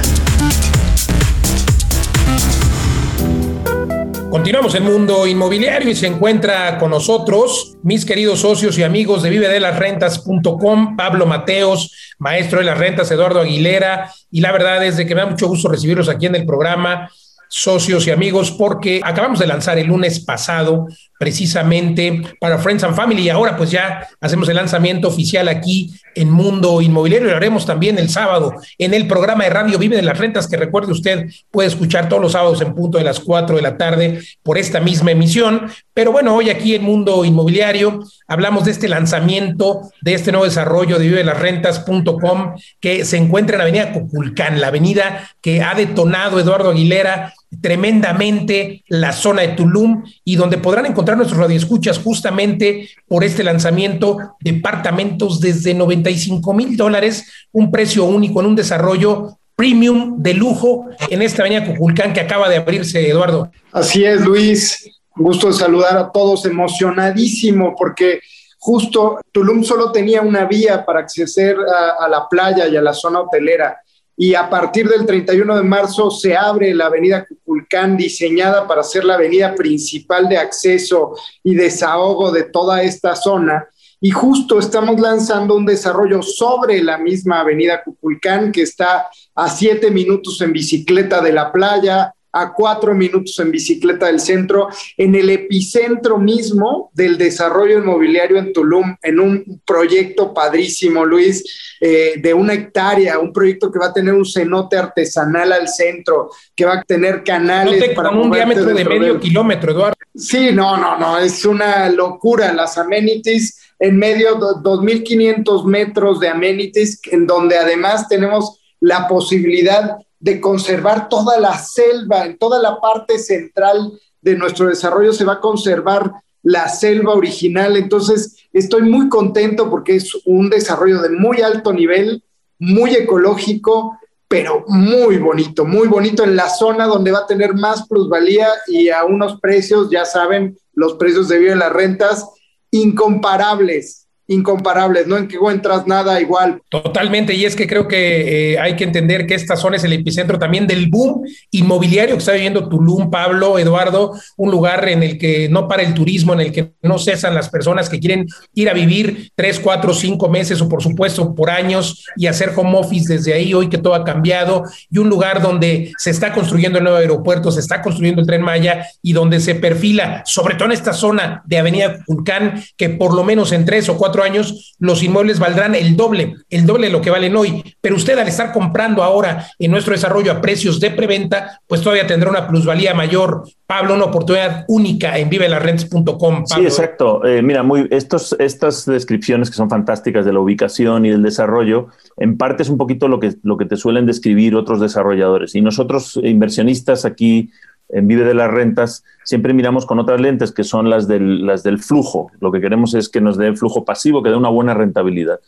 [4.36, 9.30] Continuamos en Mundo Inmobiliario y se encuentra con nosotros mis queridos socios y amigos de
[9.30, 15.16] vivedelasrentas.com, Pablo Mateos, maestro de las rentas, Eduardo Aguilera, y la verdad es de que
[15.16, 17.10] me da mucho gusto recibirlos aquí en el programa
[17.48, 23.24] socios y amigos, porque acabamos de lanzar el lunes pasado precisamente para Friends and Family.
[23.24, 27.28] Y ahora pues ya hacemos el lanzamiento oficial aquí en Mundo Inmobiliario.
[27.28, 30.48] Y lo haremos también el sábado en el programa de Radio Vive de las Rentas
[30.48, 33.78] que recuerde usted puede escuchar todos los sábados en punto de las 4 de la
[33.78, 38.88] tarde por esta misma emisión, pero bueno, hoy aquí en Mundo Inmobiliario hablamos de este
[38.88, 43.94] lanzamiento de este nuevo desarrollo de vive de las rentas.com que se encuentra en Avenida
[43.94, 50.58] Coculcán, la avenida que ha detonado Eduardo Aguilera tremendamente la zona de Tulum y donde
[50.58, 58.06] podrán encontrar nuestros radioescuchas justamente por este lanzamiento departamentos desde 95 mil dólares, un precio
[58.06, 63.08] único en un desarrollo premium de lujo en esta avenida Cuculcán que acaba de abrirse,
[63.10, 63.52] Eduardo.
[63.72, 64.90] Así es, Luis.
[65.16, 68.20] Gusto de saludar a todos, emocionadísimo porque
[68.60, 72.94] justo Tulum solo tenía una vía para acceder a, a la playa y a la
[72.94, 73.78] zona hotelera
[74.18, 79.04] y a partir del 31 de marzo se abre la avenida Cuculcán diseñada para ser
[79.04, 83.68] la avenida principal de acceso y desahogo de toda esta zona.
[84.00, 89.92] Y justo estamos lanzando un desarrollo sobre la misma avenida Cuculcán que está a siete
[89.92, 94.68] minutos en bicicleta de la playa, a cuatro minutos en bicicleta del centro,
[94.98, 102.16] en el epicentro mismo del desarrollo inmobiliario en Tulum, en un proyecto padrísimo, Luis, eh,
[102.22, 106.66] de una hectárea, un proyecto que va a tener un cenote artesanal al centro, que
[106.66, 109.96] va a tener canales para con un diámetro de medio kilómetro, Eduardo.
[110.14, 112.52] Sí, no, no, no, es una locura.
[112.52, 119.98] Las amenities en medio de 2.500 metros de amenities, en donde además tenemos la posibilidad
[120.26, 125.34] de conservar toda la selva, en toda la parte central de nuestro desarrollo se va
[125.34, 127.78] a conservar la selva original.
[127.78, 132.24] Entonces, estoy muy contento porque es un desarrollo de muy alto nivel,
[132.58, 137.88] muy ecológico, pero muy bonito, muy bonito en la zona donde va a tener más
[137.88, 142.28] plusvalía y a unos precios, ya saben, los precios de vida en las rentas
[142.72, 146.62] incomparables incomparables, no encuentras nada igual.
[146.70, 149.94] Totalmente, y es que creo que eh, hay que entender que esta zona es el
[149.94, 155.18] epicentro también del boom inmobiliario que está viviendo Tulum, Pablo, Eduardo, un lugar en el
[155.18, 158.70] que no para el turismo, en el que no cesan las personas que quieren ir
[158.70, 163.14] a vivir tres, cuatro, cinco meses o por supuesto por años y hacer home office
[163.14, 166.84] desde ahí, hoy que todo ha cambiado, y un lugar donde se está construyendo el
[166.84, 170.74] nuevo aeropuerto, se está construyendo el tren Maya y donde se perfila, sobre todo en
[170.74, 175.04] esta zona de Avenida Vulcán, que por lo menos en tres o cuatro años los
[175.04, 177.76] inmuebles valdrán el doble, el doble de lo que valen hoy.
[177.82, 182.08] Pero usted al estar comprando ahora en nuestro desarrollo a precios de preventa, pues todavía
[182.08, 183.44] tendrá una plusvalía mayor.
[183.68, 186.46] Pablo, una oportunidad única en vivelarrents.com.
[186.46, 187.26] Sí, exacto.
[187.26, 191.88] Eh, mira, muy, estos, estas descripciones que son fantásticas de la ubicación y del desarrollo,
[192.18, 195.56] en parte es un poquito lo que, lo que te suelen describir otros desarrolladores.
[195.56, 197.50] Y nosotros, inversionistas aquí
[197.90, 201.80] Vive de las Rentas, siempre miramos con otras lentes que son las del, las del
[201.80, 202.32] flujo.
[202.40, 205.40] Lo que queremos es que nos dé flujo pasivo, que dé una buena rentabilidad.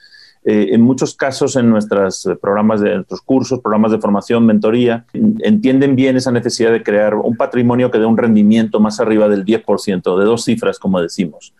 [0.46, 5.96] Eh, en muchos casos, en nuestros programas de nuestros cursos, programas de formación, mentoría, entienden
[5.96, 10.18] bien esa necesidad de crear un patrimonio que dé un rendimiento más arriba del 10%,
[10.18, 11.54] de dos cifras, como decimos.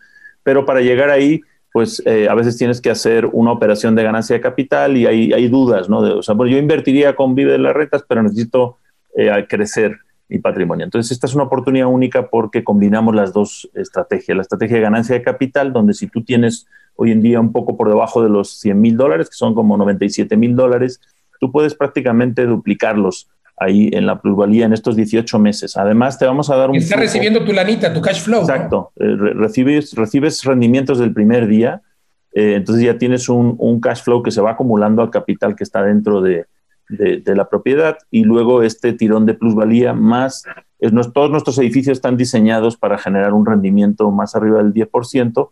[0.44, 1.42] Pero para llegar ahí,
[1.74, 5.34] pues eh, a veces tienes que hacer una operación de ganancia de capital y hay,
[5.34, 6.00] hay dudas, ¿no?
[6.00, 8.78] o sea, bueno, yo invertiría con Vive de las Rentas, pero necesito
[9.18, 9.98] eh, crecer
[10.30, 10.86] y patrimonio.
[10.86, 14.36] Entonces, esta es una oportunidad única porque combinamos las dos estrategias.
[14.36, 17.78] La estrategia de ganancia de capital, donde si tú tienes hoy en día un poco
[17.78, 21.00] por debajo de los 100 mil dólares, que son como 97 mil dólares,
[21.40, 25.78] tú puedes prácticamente duplicarlos ahí en la plusvalía en estos 18 meses.
[25.78, 26.76] Además, te vamos a dar un...
[26.76, 28.42] Estás recibiendo tu lanita, tu cash flow.
[28.42, 28.92] Exacto.
[28.98, 31.82] Eh, recibes, recibes rendimientos del primer día,
[32.34, 35.64] eh, entonces ya tienes un, un cash flow que se va acumulando al capital que
[35.64, 36.46] está dentro de,
[36.90, 40.44] de, la propiedad y luego este tirón de plusvalía más,
[41.14, 45.50] todos nuestros edificios están diseñados para generar un rendimiento más arriba del 10%,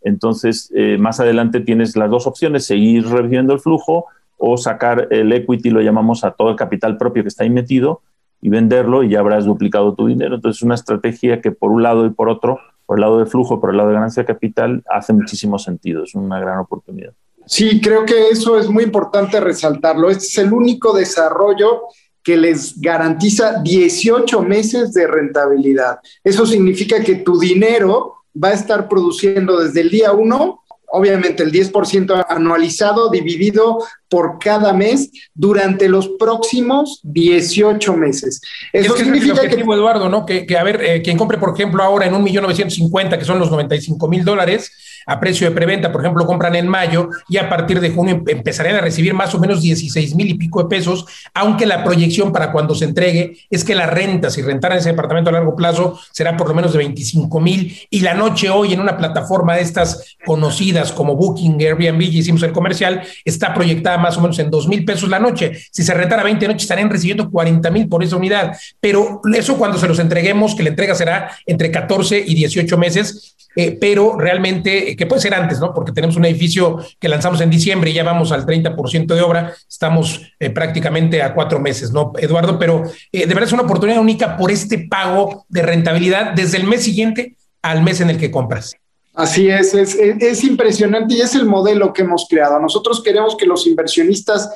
[0.00, 5.32] Entonces, eh, más adelante tienes las dos opciones, seguir reviviendo el flujo o sacar el
[5.32, 8.00] equity, lo llamamos a todo el capital propio que está ahí metido
[8.40, 10.36] y venderlo y ya habrás duplicado tu dinero.
[10.36, 13.26] Entonces, es una estrategia que por un lado y por otro, por el lado de
[13.26, 17.12] flujo, por el lado de ganancia de capital, hace muchísimo sentido, es una gran oportunidad.
[17.48, 20.10] Sí, creo que eso es muy importante resaltarlo.
[20.10, 21.82] Este es el único desarrollo
[22.22, 25.98] que les garantiza 18 meses de rentabilidad.
[26.22, 31.52] Eso significa que tu dinero va a estar produciendo desde el día 1 obviamente el
[31.52, 38.40] 10% anualizado dividido por cada mes durante los próximos 18 meses.
[38.72, 40.24] Eso es significa que, Eduardo, ¿no?
[40.24, 43.50] Que, a ver, eh, quien compre, por ejemplo, ahora en un millón que son los
[43.50, 44.72] 95 mil dólares,
[45.08, 48.76] a precio de preventa, por ejemplo, compran en mayo y a partir de junio empezarían
[48.76, 52.52] a recibir más o menos 16 mil y pico de pesos, aunque la proyección para
[52.52, 56.36] cuando se entregue es que la renta, si rentaran ese departamento a largo plazo, será
[56.36, 60.16] por lo menos de 25 mil y la noche hoy en una plataforma de estas
[60.26, 64.84] conocidas como Booking, Airbnb, hicimos el comercial, está proyectada más o menos en 2 mil
[64.84, 65.52] pesos la noche.
[65.70, 68.56] Si se rentara 20 noches, estarían recibiendo 40 mil por esa unidad.
[68.80, 73.36] Pero eso cuando se los entreguemos, que la entrega será entre 14 y 18 meses,
[73.56, 75.72] eh, pero realmente, que puede ser antes, ¿no?
[75.72, 79.54] Porque tenemos un edificio que lanzamos en diciembre y ya vamos al 30% de obra,
[79.66, 82.58] estamos eh, prácticamente a cuatro meses, ¿no, Eduardo?
[82.58, 82.82] Pero
[83.12, 86.82] eh, de verdad es una oportunidad única por este pago de rentabilidad desde el mes
[86.82, 88.74] siguiente al mes en el que compras.
[89.14, 92.60] Así es, es, es, impresionante y es el modelo que hemos creado.
[92.60, 94.48] Nosotros queremos que los inversionistas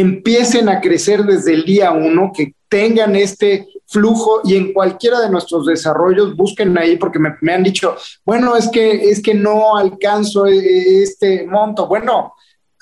[0.00, 5.30] empiecen a crecer desde el día uno, que tengan este flujo y en cualquiera de
[5.30, 10.46] nuestros desarrollos busquen ahí porque me, han dicho, bueno, es que, es que no alcanzo
[10.46, 11.86] e, este monto.
[11.86, 12.34] Bueno,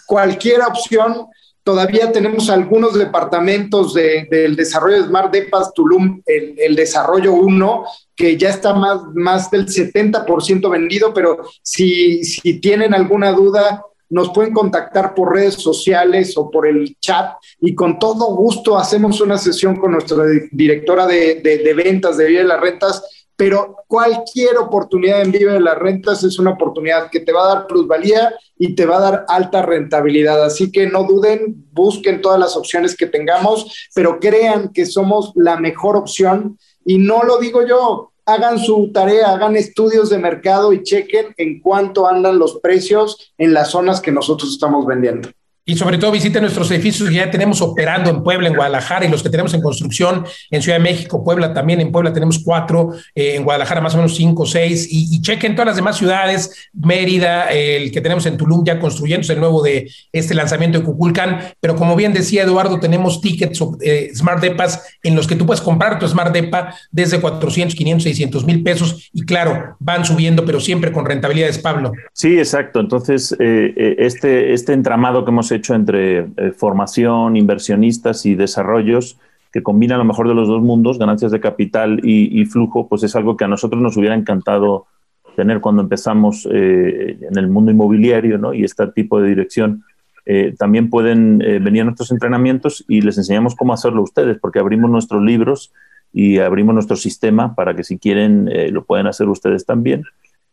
[0.07, 1.29] cualquier opción
[1.67, 8.51] Todavía tenemos algunos departamentos del desarrollo de Smart Depas Tulum, el, desarrollo 1, que ya
[8.51, 15.15] está más, más del 70% vendido, pero si, si tienen alguna duda, nos pueden contactar
[15.15, 19.93] por redes sociales o por el chat y con todo gusto hacemos una sesión con
[19.93, 23.03] nuestra directora de, de, ventas de Vida de las Rentas
[23.37, 27.67] pero cualquier oportunidad en Vive las Rentas es una oportunidad que te va a dar
[27.67, 30.43] plusvalía y te va a dar alta rentabilidad.
[30.43, 35.59] Así que no duden, busquen todas las opciones que tengamos, pero crean que somos la
[35.59, 36.59] mejor opción.
[36.87, 41.61] Y no lo digo yo, hagan su tarea, hagan estudios de mercado y chequen en
[41.61, 45.31] cuánto andan los precios en las zonas que nosotros estamos vendiendo.
[45.69, 49.09] Y sobre todo visiten nuestros edificios que ya tenemos operando en Puebla, en Guadalajara y
[49.09, 51.81] los que tenemos en construcción en Ciudad de México, Puebla también.
[51.81, 54.87] En Puebla tenemos cuatro, eh, en Guadalajara más o menos cinco, seis.
[54.89, 59.41] Y, chequen todas las demás ciudades, Mérida, el que tenemos en Tulum ya construyéndose el
[59.41, 61.41] nuevo de este lanzamiento de Cuculcán.
[61.59, 65.61] Pero como bien decía Eduardo, tenemos tickets eh, Smart Depas en los que tú puedes
[65.61, 69.11] comprar tu Smart Depa desde 400, 500, 600 mil pesos.
[69.13, 71.91] Y claro, van subiendo, pero siempre con rentabilidades, Pablo.
[72.13, 72.79] Sí, exacto.
[72.79, 79.19] Entonces, eh, este, este entramado que hemos hecho hecho entre eh, formación, inversionistas y desarrollos
[79.53, 83.17] que combinan lo mejor de los dos mundos, ganancias de capital y, flujo, pues es
[83.17, 84.87] algo que a nosotros nos hubiera encantado
[85.35, 88.53] tener cuando empezamos eh, en el mundo inmobiliario ¿no?
[88.53, 89.85] y este tipo de dirección.
[90.27, 94.91] Eh, también pueden venir a nuestros entrenamientos y les enseñamos cómo hacerlo ustedes, porque abrimos
[94.91, 95.73] nuestros libros
[96.13, 100.03] y abrimos nuestro sistema para que si quieren lo pueden hacer ustedes también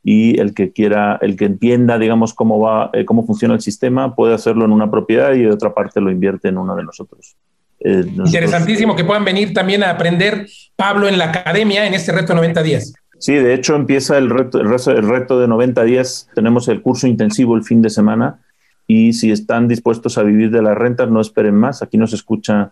[0.03, 4.15] y el que quiera, el que entienda, digamos, cómo va, eh, cómo funciona el sistema,
[4.15, 7.37] puede hacerlo en una propiedad y de otra parte lo invierte en una de nosotros.
[7.79, 12.29] Eh, Interesantísimo que puedan venir también a aprender, Pablo, en la academia en este reto
[12.29, 12.93] de 90 días.
[13.17, 16.29] Sí, de hecho empieza el reto, el reto de 90 días.
[16.35, 18.39] Tenemos el curso intensivo el fin de semana
[18.85, 21.81] y si están dispuestos a vivir de las rentas, no esperen más.
[21.81, 22.71] Aquí nos escucha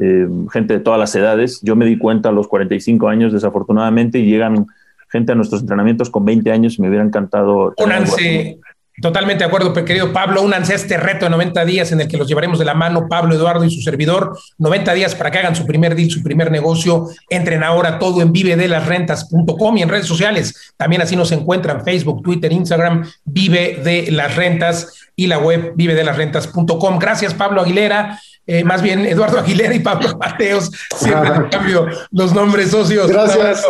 [0.00, 1.60] eh, gente de todas las edades.
[1.62, 4.66] Yo me di cuenta a los 45 años, desafortunadamente, y llegan
[5.12, 7.74] gente a nuestros entrenamientos con 20 años y me hubiera encantado.
[7.76, 8.58] Únanse,
[9.00, 12.16] totalmente de acuerdo, querido Pablo, únanse a este reto de 90 días en el que
[12.16, 14.36] los llevaremos de la mano Pablo, Eduardo y su servidor.
[14.58, 17.08] 90 días para que hagan su primer deal, su primer negocio.
[17.28, 20.72] Entren ahora todo en vivedelasrentas.com y en redes sociales.
[20.76, 26.98] También así nos encuentran Facebook, Twitter, Instagram, Vive de las Rentas y la web vivedelasrentas.com.
[26.98, 28.18] Gracias, Pablo Aguilera.
[28.44, 33.08] Eh, más bien Eduardo Aguilera y Pablo Mateos, siempre cambio los nombres socios.
[33.08, 33.64] Gracias.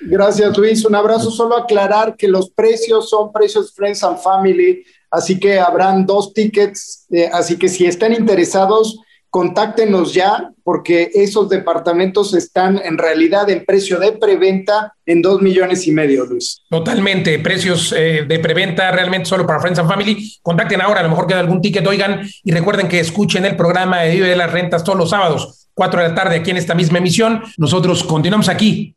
[0.00, 0.84] Gracias, Luis.
[0.84, 1.30] Un abrazo.
[1.30, 7.06] Solo aclarar que los precios son precios Friends and Family, así que habrán dos tickets.
[7.10, 8.98] Eh, así que si están interesados,
[9.30, 15.86] contáctenos ya, porque esos departamentos están en realidad en precio de preventa en dos millones
[15.86, 16.62] y medio, Luis.
[16.70, 20.38] Totalmente, precios eh, de preventa realmente solo para Friends and Family.
[20.42, 24.00] Contacten ahora, a lo mejor queda algún ticket, oigan, y recuerden que escuchen el programa
[24.00, 26.74] de Vive de las Rentas todos los sábados, cuatro de la tarde, aquí en esta
[26.74, 27.42] misma emisión.
[27.58, 28.96] Nosotros continuamos aquí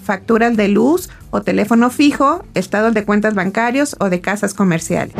[0.01, 5.15] facturas de luz o teléfono fijo, estados de cuentas bancarios o de casas comerciales.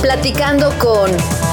[0.00, 1.49] Platicando con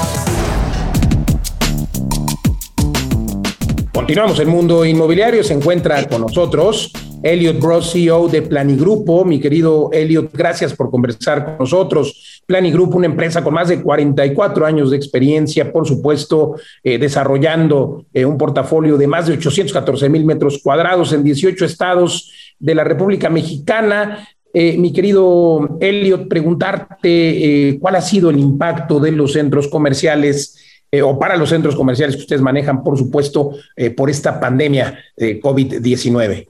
[3.98, 5.42] Continuamos el mundo inmobiliario.
[5.42, 9.24] Se encuentra con nosotros Elliot Bros, CEO de Planigrupo.
[9.24, 12.40] Mi querido Elliot, gracias por conversar con nosotros.
[12.46, 18.24] Planigrupo, una empresa con más de 44 años de experiencia, por supuesto, eh, desarrollando eh,
[18.24, 23.28] un portafolio de más de 814 mil metros cuadrados en 18 estados de la República
[23.28, 24.28] Mexicana.
[24.54, 31.02] Eh, mi querido Elliot, preguntarte cuál ha sido el impacto de los centros comerciales eh,
[31.02, 35.40] o para los centros comerciales que ustedes manejan, por supuesto, eh, por esta pandemia de
[35.40, 36.48] COVID-19?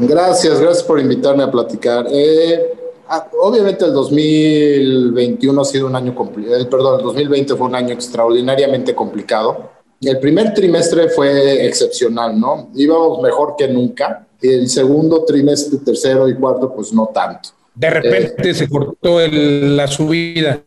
[0.00, 2.06] Gracias, gracias por invitarme a platicar.
[2.12, 2.60] Eh,
[3.08, 7.92] ah, obviamente el 2021 ha sido un año complicado, perdón, el 2020 fue un año
[7.92, 9.70] extraordinariamente complicado.
[10.00, 12.70] El primer trimestre fue excepcional, ¿no?
[12.74, 14.26] Íbamos mejor que nunca.
[14.40, 17.50] El segundo trimestre, tercero y cuarto, pues no tanto.
[17.74, 20.60] De repente se cortó la subida.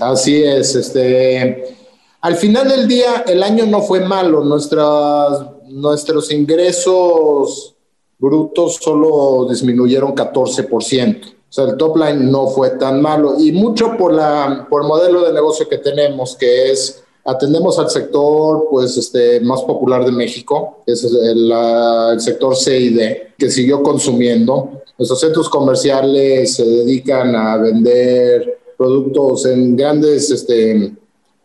[0.00, 1.81] Así es, este
[2.22, 4.44] al final del día, el año no fue malo.
[4.44, 7.74] Nuestras, nuestros ingresos
[8.16, 11.26] brutos solo disminuyeron 14%.
[11.26, 14.88] O sea, el top line no fue tan malo y mucho por, la, por el
[14.88, 20.12] modelo de negocio que tenemos, que es atendemos al sector pues, este, más popular de
[20.12, 23.00] México, que es el, el sector CID,
[23.36, 24.82] que siguió consumiendo.
[24.96, 30.92] Nuestros centros comerciales se dedican a vender productos en grandes este,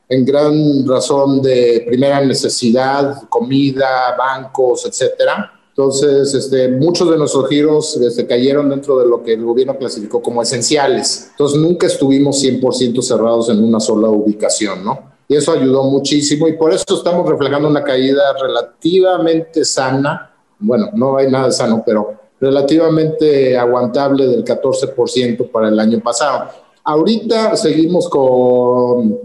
[0.10, 5.54] en gran razón de primera necesidad, comida, bancos, etcétera.
[5.70, 10.22] Entonces, este, muchos de nuestros giros este, cayeron dentro de lo que el gobierno clasificó
[10.22, 11.28] como esenciales.
[11.32, 15.18] Entonces, nunca estuvimos 100% cerrados en una sola ubicación, ¿no?
[15.28, 20.32] Y eso ayudó muchísimo y por eso estamos reflejando una caída relativamente sana.
[20.58, 26.50] Bueno, no hay nada sano, pero relativamente aguantable del 14% para el año pasado.
[26.84, 29.20] Ahorita seguimos con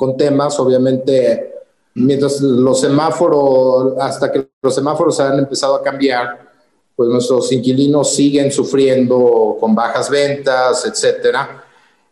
[0.00, 1.52] con temas, obviamente,
[1.96, 6.38] mientras los semáforos, hasta que los semáforos han empezado a cambiar,
[6.96, 11.62] pues nuestros inquilinos siguen sufriendo con bajas ventas, etcétera.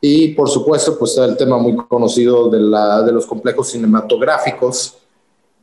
[0.02, 4.98] Y por supuesto, pues el tema muy conocido de, la, de los complejos cinematográficos,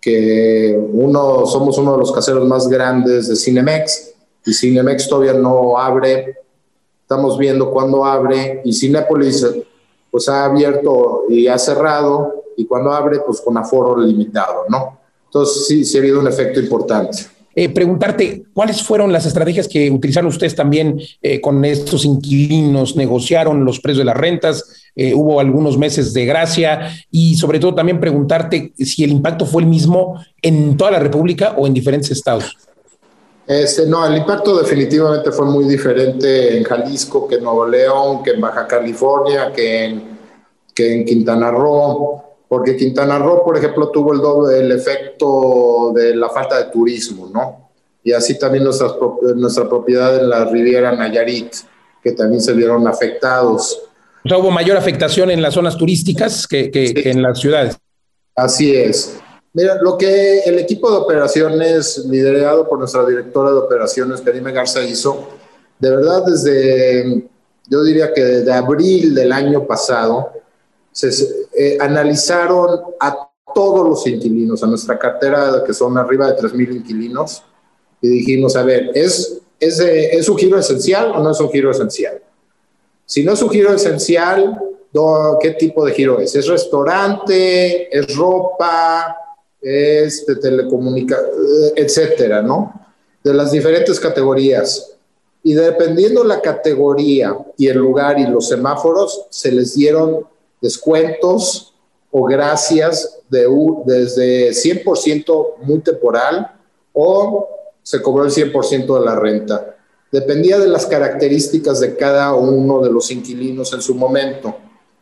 [0.01, 4.15] que uno, somos uno de los caseros más grandes de Cinemex,
[4.47, 6.38] y Cinemex todavía no abre.
[7.03, 9.45] Estamos viendo cuándo abre, y Cinépolis
[10.16, 14.97] pues ha abierto y ha cerrado, y cuando abre, pues con aforo limitado, ¿no?
[15.26, 17.18] Entonces sí, sí ha habido un efecto importante.
[17.53, 23.66] Eh, preguntarte cuáles fueron las estrategias que utilizaron ustedes también eh, con estos inquilinos, negociaron
[23.66, 27.99] los precios de las rentas, eh, hubo algunos meses de gracia y sobre todo también
[27.99, 32.55] preguntarte si el impacto fue el mismo en toda la República o en diferentes estados.
[33.48, 38.32] Este, no, el impacto definitivamente fue muy diferente en Jalisco que en Nuevo León, que
[38.32, 40.18] en Baja California, que en,
[40.74, 46.16] que en Quintana Roo, porque Quintana Roo, por ejemplo, tuvo el doble el efecto de
[46.16, 47.70] la falta de turismo, ¿no?
[48.04, 48.93] Y así también nuestras,
[49.36, 51.54] nuestra propiedad en la Riviera Nayarit,
[52.04, 53.80] que también se vieron afectados.
[54.24, 57.78] O sea, hubo mayor afectación en las zonas turísticas que, en las ciudades.
[58.36, 59.20] Así es.
[59.56, 64.84] Mira, lo que el equipo de operaciones, liderado por nuestra directora de operaciones, Karime Garza,
[64.84, 65.30] hizo,
[65.80, 67.26] de verdad desde,
[67.70, 70.34] yo diría que desde abril del año pasado,
[70.91, 71.10] se
[71.58, 77.41] eh, analizaron a todos los inquilinos, a nuestra cartera, que son arriba de 3.000 inquilinos,
[78.01, 81.72] y dijimos, a ver, ¿es, es, ¿es un giro esencial o no es un giro
[81.72, 82.22] esencial?
[83.06, 84.60] Si no es un giro esencial,
[85.39, 86.36] ¿qué tipo de giro es?
[86.36, 87.97] ¿Es restaurante?
[87.97, 89.22] ¿Es ropa?
[89.68, 91.26] ¿Es de telecomunicación?
[91.76, 92.72] Etcétera, ¿no?
[93.24, 94.91] De las diferentes categorías.
[95.41, 100.28] Y dependiendo la categoría y el lugar y los semáforos, se les dieron
[100.61, 101.74] descuentos
[102.11, 103.47] o gracias de,
[103.86, 106.51] desde 100% muy temporal
[106.93, 107.49] o
[107.82, 109.76] se cobró el 100% de la renta.
[110.11, 114.55] Dependía de las características de cada uno de los inquilinos en su momento.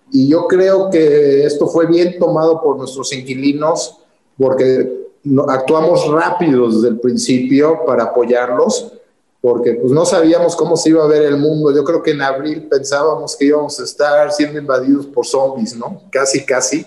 [0.10, 4.03] Y yo creo que esto fue bien tomado por nuestros inquilinos
[4.38, 5.04] porque
[5.48, 8.94] actuamos rápido desde el principio para apoyarlos,
[9.42, 11.74] porque pues no sabíamos cómo se iba a ver el mundo.
[11.74, 16.02] Yo creo que en abril pensábamos que íbamos a estar siendo invadidos por zombies, ¿no?
[16.10, 16.86] Casi, casi.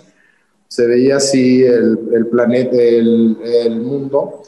[0.69, 4.43] Se veía así el, el planeta, el, el mundo.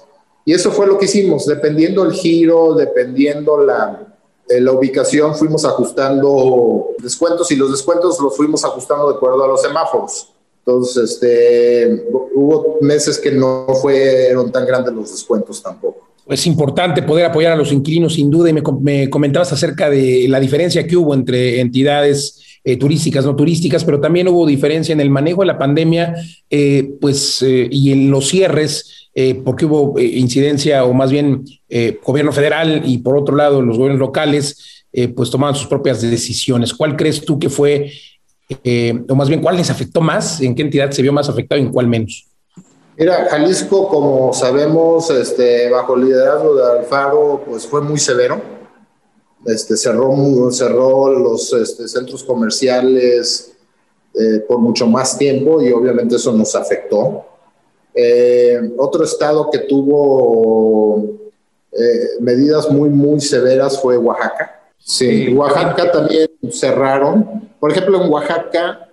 [0.44, 4.08] Y eso fue lo que hicimos, dependiendo el giro, dependiendo la,
[4.48, 9.48] eh, la ubicación, fuimos ajustando descuentos y los descuentos los fuimos ajustando de acuerdo a
[9.48, 10.32] los semáforos.
[10.68, 12.04] Entonces, este,
[12.34, 16.08] hubo meses que no fueron tan grandes los descuentos tampoco.
[16.28, 20.38] Es importante poder apoyar a los inquilinos, sin duda, y me, comentabas acerca de la
[20.38, 25.08] diferencia que hubo entre entidades eh, turísticas, no turísticas, pero también hubo diferencia en el
[25.08, 26.14] manejo de la pandemia,
[26.50, 31.98] eh, pues, y en los cierres eh, porque hubo eh, incidencia o más bien eh,
[32.04, 36.72] gobierno federal y por otro lado los gobiernos locales pues tomaban sus propias decisiones.
[36.72, 37.92] ¿Cuál crees tú que fue,
[39.08, 40.40] o más bien cuál les afectó más?
[40.40, 42.26] ¿En qué entidad se vio más afectado y en cuál menos?
[42.96, 48.40] Mira, Jalisco, como sabemos, este, bajo el liderazgo de Alfaro, pues fue muy severo.
[49.46, 53.52] Este, cerró, cerró los este, centros comerciales
[54.48, 57.24] por mucho más tiempo y obviamente eso nos afectó.
[58.00, 61.04] Eh, otro estado que tuvo
[61.72, 64.57] eh, medidas muy, muy severas fue Oaxaca.
[64.88, 67.50] Sí, Oaxaca también cerraron.
[67.60, 68.88] Por ejemplo, en Oaxaca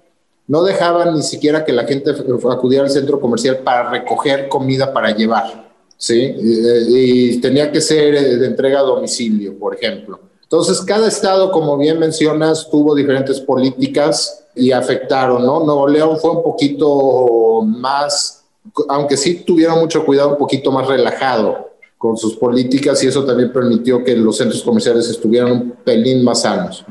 [0.46, 5.16] no dejaban ni siquiera que la gente acudiera al centro comercial para recoger comida para
[5.16, 5.72] llevar.
[5.96, 10.20] Sí, y, tenía que ser de entrega a domicilio, por ejemplo.
[10.44, 15.64] Entonces, cada estado, como bien mencionas, tuvo diferentes políticas y afectaron, ¿no?
[15.64, 18.42] Nuevo León fue un poquito más
[18.90, 23.52] aunque sí tuvieron mucho cuidado, un poquito más relajado con sus políticas y eso también
[23.52, 26.86] permitió que los centros comerciales estuvieran un pelín más sanos.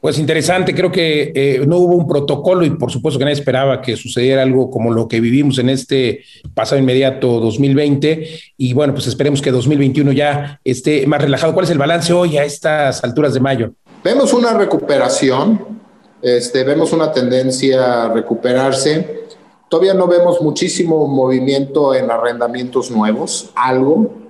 [0.00, 3.82] Pues interesante, creo que eh, no hubo un protocolo y por supuesto que nadie esperaba
[3.82, 6.22] que sucediera algo como lo que vivimos en este
[6.54, 11.52] pasado inmediato 2020 y bueno, pues esperemos que 2021 ya esté más relajado.
[11.52, 13.72] ¿Cuál es el balance hoy a estas alturas de mayo?
[14.04, 15.80] Vemos una recuperación,
[16.22, 19.24] este, vemos una tendencia a recuperarse.
[19.68, 24.27] Todavía no vemos muchísimo movimiento en arrendamientos nuevos, algo.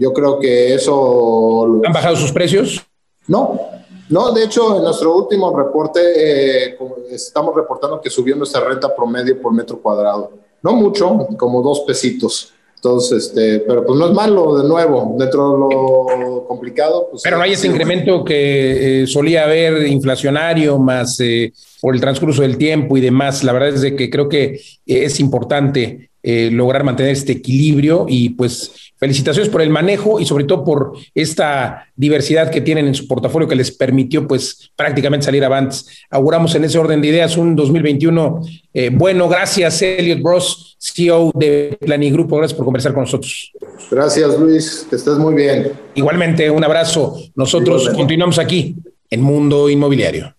[0.00, 1.80] Yo creo que eso...
[1.84, 2.82] ¿Han bajado sus precios?
[3.28, 3.60] No,
[4.08, 6.76] no, de hecho, en nuestro último reporte eh,
[7.12, 10.32] estamos reportando que subió nuestra renta promedio por metro cuadrado.
[10.62, 12.52] No mucho, como dos pesitos.
[12.74, 17.08] Entonces, este, pero pues no es malo, de nuevo, dentro de lo complicado.
[17.10, 22.00] Pues, pero no hay ese incremento que eh, solía haber inflacionario más eh, por el
[22.00, 23.44] transcurso del tiempo y demás.
[23.44, 28.92] La verdad es de que creo que es importante lograr mantener este equilibrio y pues
[28.98, 33.48] felicitaciones por el manejo y sobre todo por esta diversidad que tienen en su portafolio
[33.48, 35.86] que les permitió pues prácticamente salir avantes.
[36.10, 38.42] Auguramos en ese orden de ideas un 2021
[38.72, 39.28] eh, bueno.
[39.28, 42.36] Gracias, Elliot Bros, CEO de Planigrupo.
[42.36, 43.52] Gracias por conversar con nosotros.
[43.90, 44.86] Gracias, Luis.
[44.88, 45.72] Que estés muy bien.
[45.94, 47.16] Igualmente, un abrazo.
[47.34, 48.76] Nosotros continuamos aquí
[49.10, 50.34] en Mundo Inmobiliario.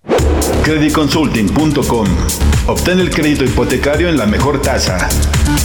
[0.64, 2.08] Creditconsulting.com.
[2.68, 5.10] Obtén el crédito hipotecario en la mejor tasa.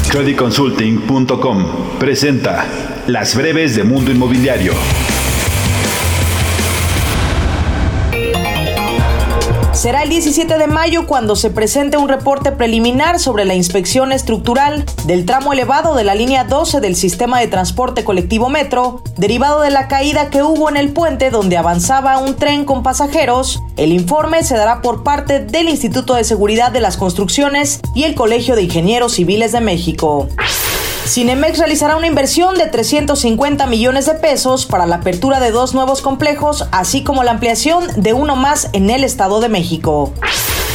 [0.09, 2.67] Creditconsulting.com presenta
[3.07, 4.73] Las breves de Mundo Inmobiliario.
[9.87, 14.85] Será el 17 de mayo cuando se presente un reporte preliminar sobre la inspección estructural
[15.05, 19.71] del tramo elevado de la línea 12 del sistema de transporte colectivo Metro, derivado de
[19.71, 23.63] la caída que hubo en el puente donde avanzaba un tren con pasajeros.
[23.77, 28.17] El informe se dará por parte del Instituto de Seguridad de las Construcciones y el
[28.17, 30.27] Colegio de Ingenieros Civiles de México.
[31.07, 36.03] Cinemex realizará una inversión de 350 millones de pesos para la apertura de dos nuevos
[36.03, 40.13] complejos, así como la ampliación de uno más en el Estado de México.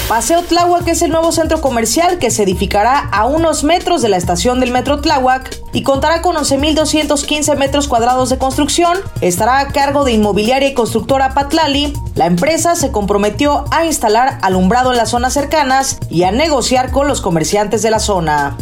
[0.08, 4.18] Paseo Tláhuac es el nuevo centro comercial que se edificará a unos metros de la
[4.18, 8.98] estación del Metro Tláhuac y contará con 11.215 metros cuadrados de construcción.
[9.22, 11.94] Estará a cargo de inmobiliaria y constructora Patlali.
[12.16, 17.08] La empresa se comprometió a instalar alumbrado en las zonas cercanas y a negociar con
[17.08, 18.58] los comerciantes de la zona.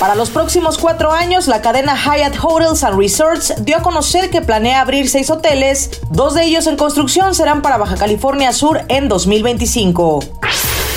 [0.00, 4.40] Para los próximos cuatro años, la cadena Hyatt Hotels and Resorts dio a conocer que
[4.40, 9.08] planea abrir seis hoteles, dos de ellos en construcción serán para Baja California Sur en
[9.08, 10.20] 2025.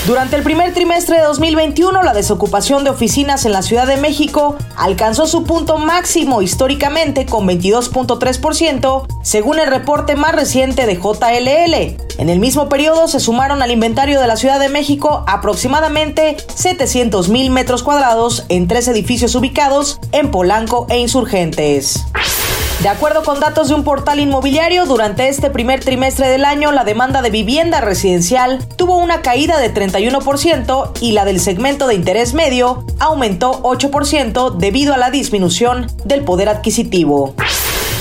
[0.06, 4.58] Durante el primer trimestre de 2021, la desocupación de oficinas en la Ciudad de México
[4.76, 12.20] alcanzó su punto máximo históricamente con 22.3%, según el reporte más reciente de JLL.
[12.20, 17.30] En el mismo periodo se sumaron al inventario de la Ciudad de México aproximadamente 700
[17.30, 22.04] mil metros cuadrados en tres edificios ubicados en Polanco e Insurgentes.
[22.82, 26.84] De acuerdo con datos de un portal inmobiliario, durante este primer trimestre del año la
[26.84, 32.34] demanda de vivienda residencial tuvo una caída de 31% y la del segmento de interés
[32.34, 37.36] medio aumentó 8% debido a la disminución del poder adquisitivo.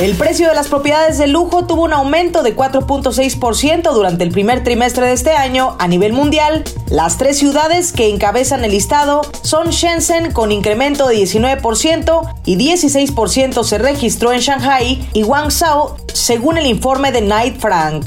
[0.00, 4.64] El precio de las propiedades de lujo tuvo un aumento de 4.6% durante el primer
[4.64, 6.64] trimestre de este año a nivel mundial.
[6.88, 13.64] Las tres ciudades que encabezan el listado son Shenzhen con incremento de 19% y 16%
[13.64, 18.04] se registró en Shanghai y Guangzhou según el informe de Knight Frank.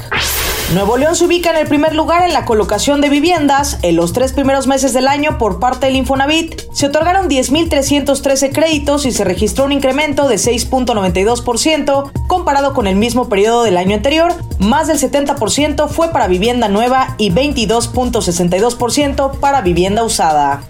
[0.74, 3.78] Nuevo León se ubica en el primer lugar en la colocación de viviendas.
[3.84, 9.06] En los tres primeros meses del año, por parte del Infonavit, se otorgaron 10.313 créditos
[9.06, 14.34] y se registró un incremento de 6.92% comparado con el mismo periodo del año anterior.
[14.58, 20.64] Más del 70% fue para vivienda nueva y 22.62% para vivienda usada.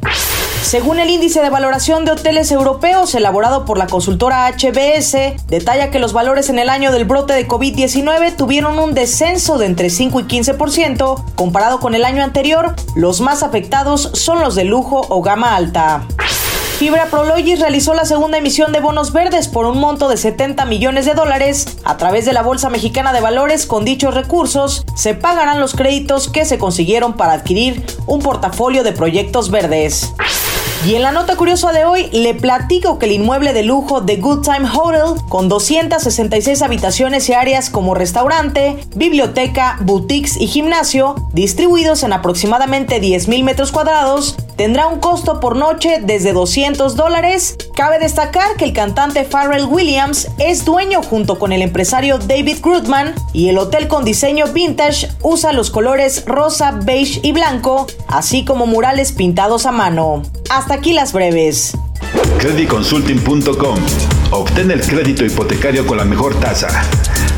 [0.65, 5.99] Según el índice de valoración de hoteles europeos elaborado por la consultora HBS, detalla que
[5.99, 10.21] los valores en el año del brote de COVID-19 tuvieron un descenso de entre 5
[10.21, 12.75] y 15% comparado con el año anterior.
[12.95, 16.07] Los más afectados son los de lujo o gama alta.
[16.79, 21.05] Fibra Prologis realizó la segunda emisión de bonos verdes por un monto de 70 millones
[21.05, 21.77] de dólares.
[21.85, 26.27] A través de la Bolsa Mexicana de Valores, con dichos recursos, se pagarán los créditos
[26.27, 30.11] que se consiguieron para adquirir un portafolio de proyectos verdes.
[30.83, 34.17] Y en la nota curiosa de hoy le platico que el inmueble de lujo de
[34.17, 42.03] Good Time Hotel, con 266 habitaciones y áreas como restaurante, biblioteca, boutiques y gimnasio, distribuidos
[42.03, 47.57] en aproximadamente 10.000 metros cuadrados, tendrá un costo por noche desde 200 dólares.
[47.75, 53.13] Cabe destacar que el cantante Pharrell Williams es dueño junto con el empresario David Grutman
[53.33, 58.65] y el hotel con diseño vintage usa los colores rosa, beige y blanco, así como
[58.65, 60.23] murales pintados a mano.
[60.49, 61.77] Hasta aquí las breves.
[62.39, 64.24] Creditconsulting.com.
[64.35, 66.67] Obtén el crédito hipotecario con la mejor tasa.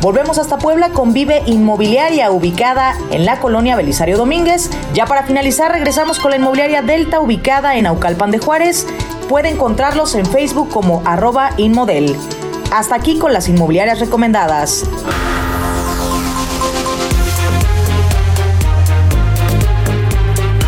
[0.00, 4.68] Volvemos hasta Puebla con Vive Inmobiliaria, ubicada en la colonia Belisario Domínguez.
[4.92, 8.86] Ya para finalizar, regresamos con la inmobiliaria Delta, ubicada en Aucalpan de Juárez.
[9.28, 12.14] Puede encontrarlos en Facebook como arroba inmodel.
[12.70, 14.84] Hasta aquí con las inmobiliarias recomendadas.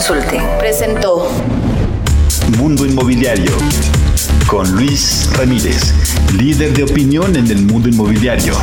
[0.00, 1.30] Consulting presentó
[2.56, 3.52] Mundo Inmobiliario
[4.46, 5.92] con Luis Ramírez,
[6.38, 8.54] líder de opinión en el mundo inmobiliario.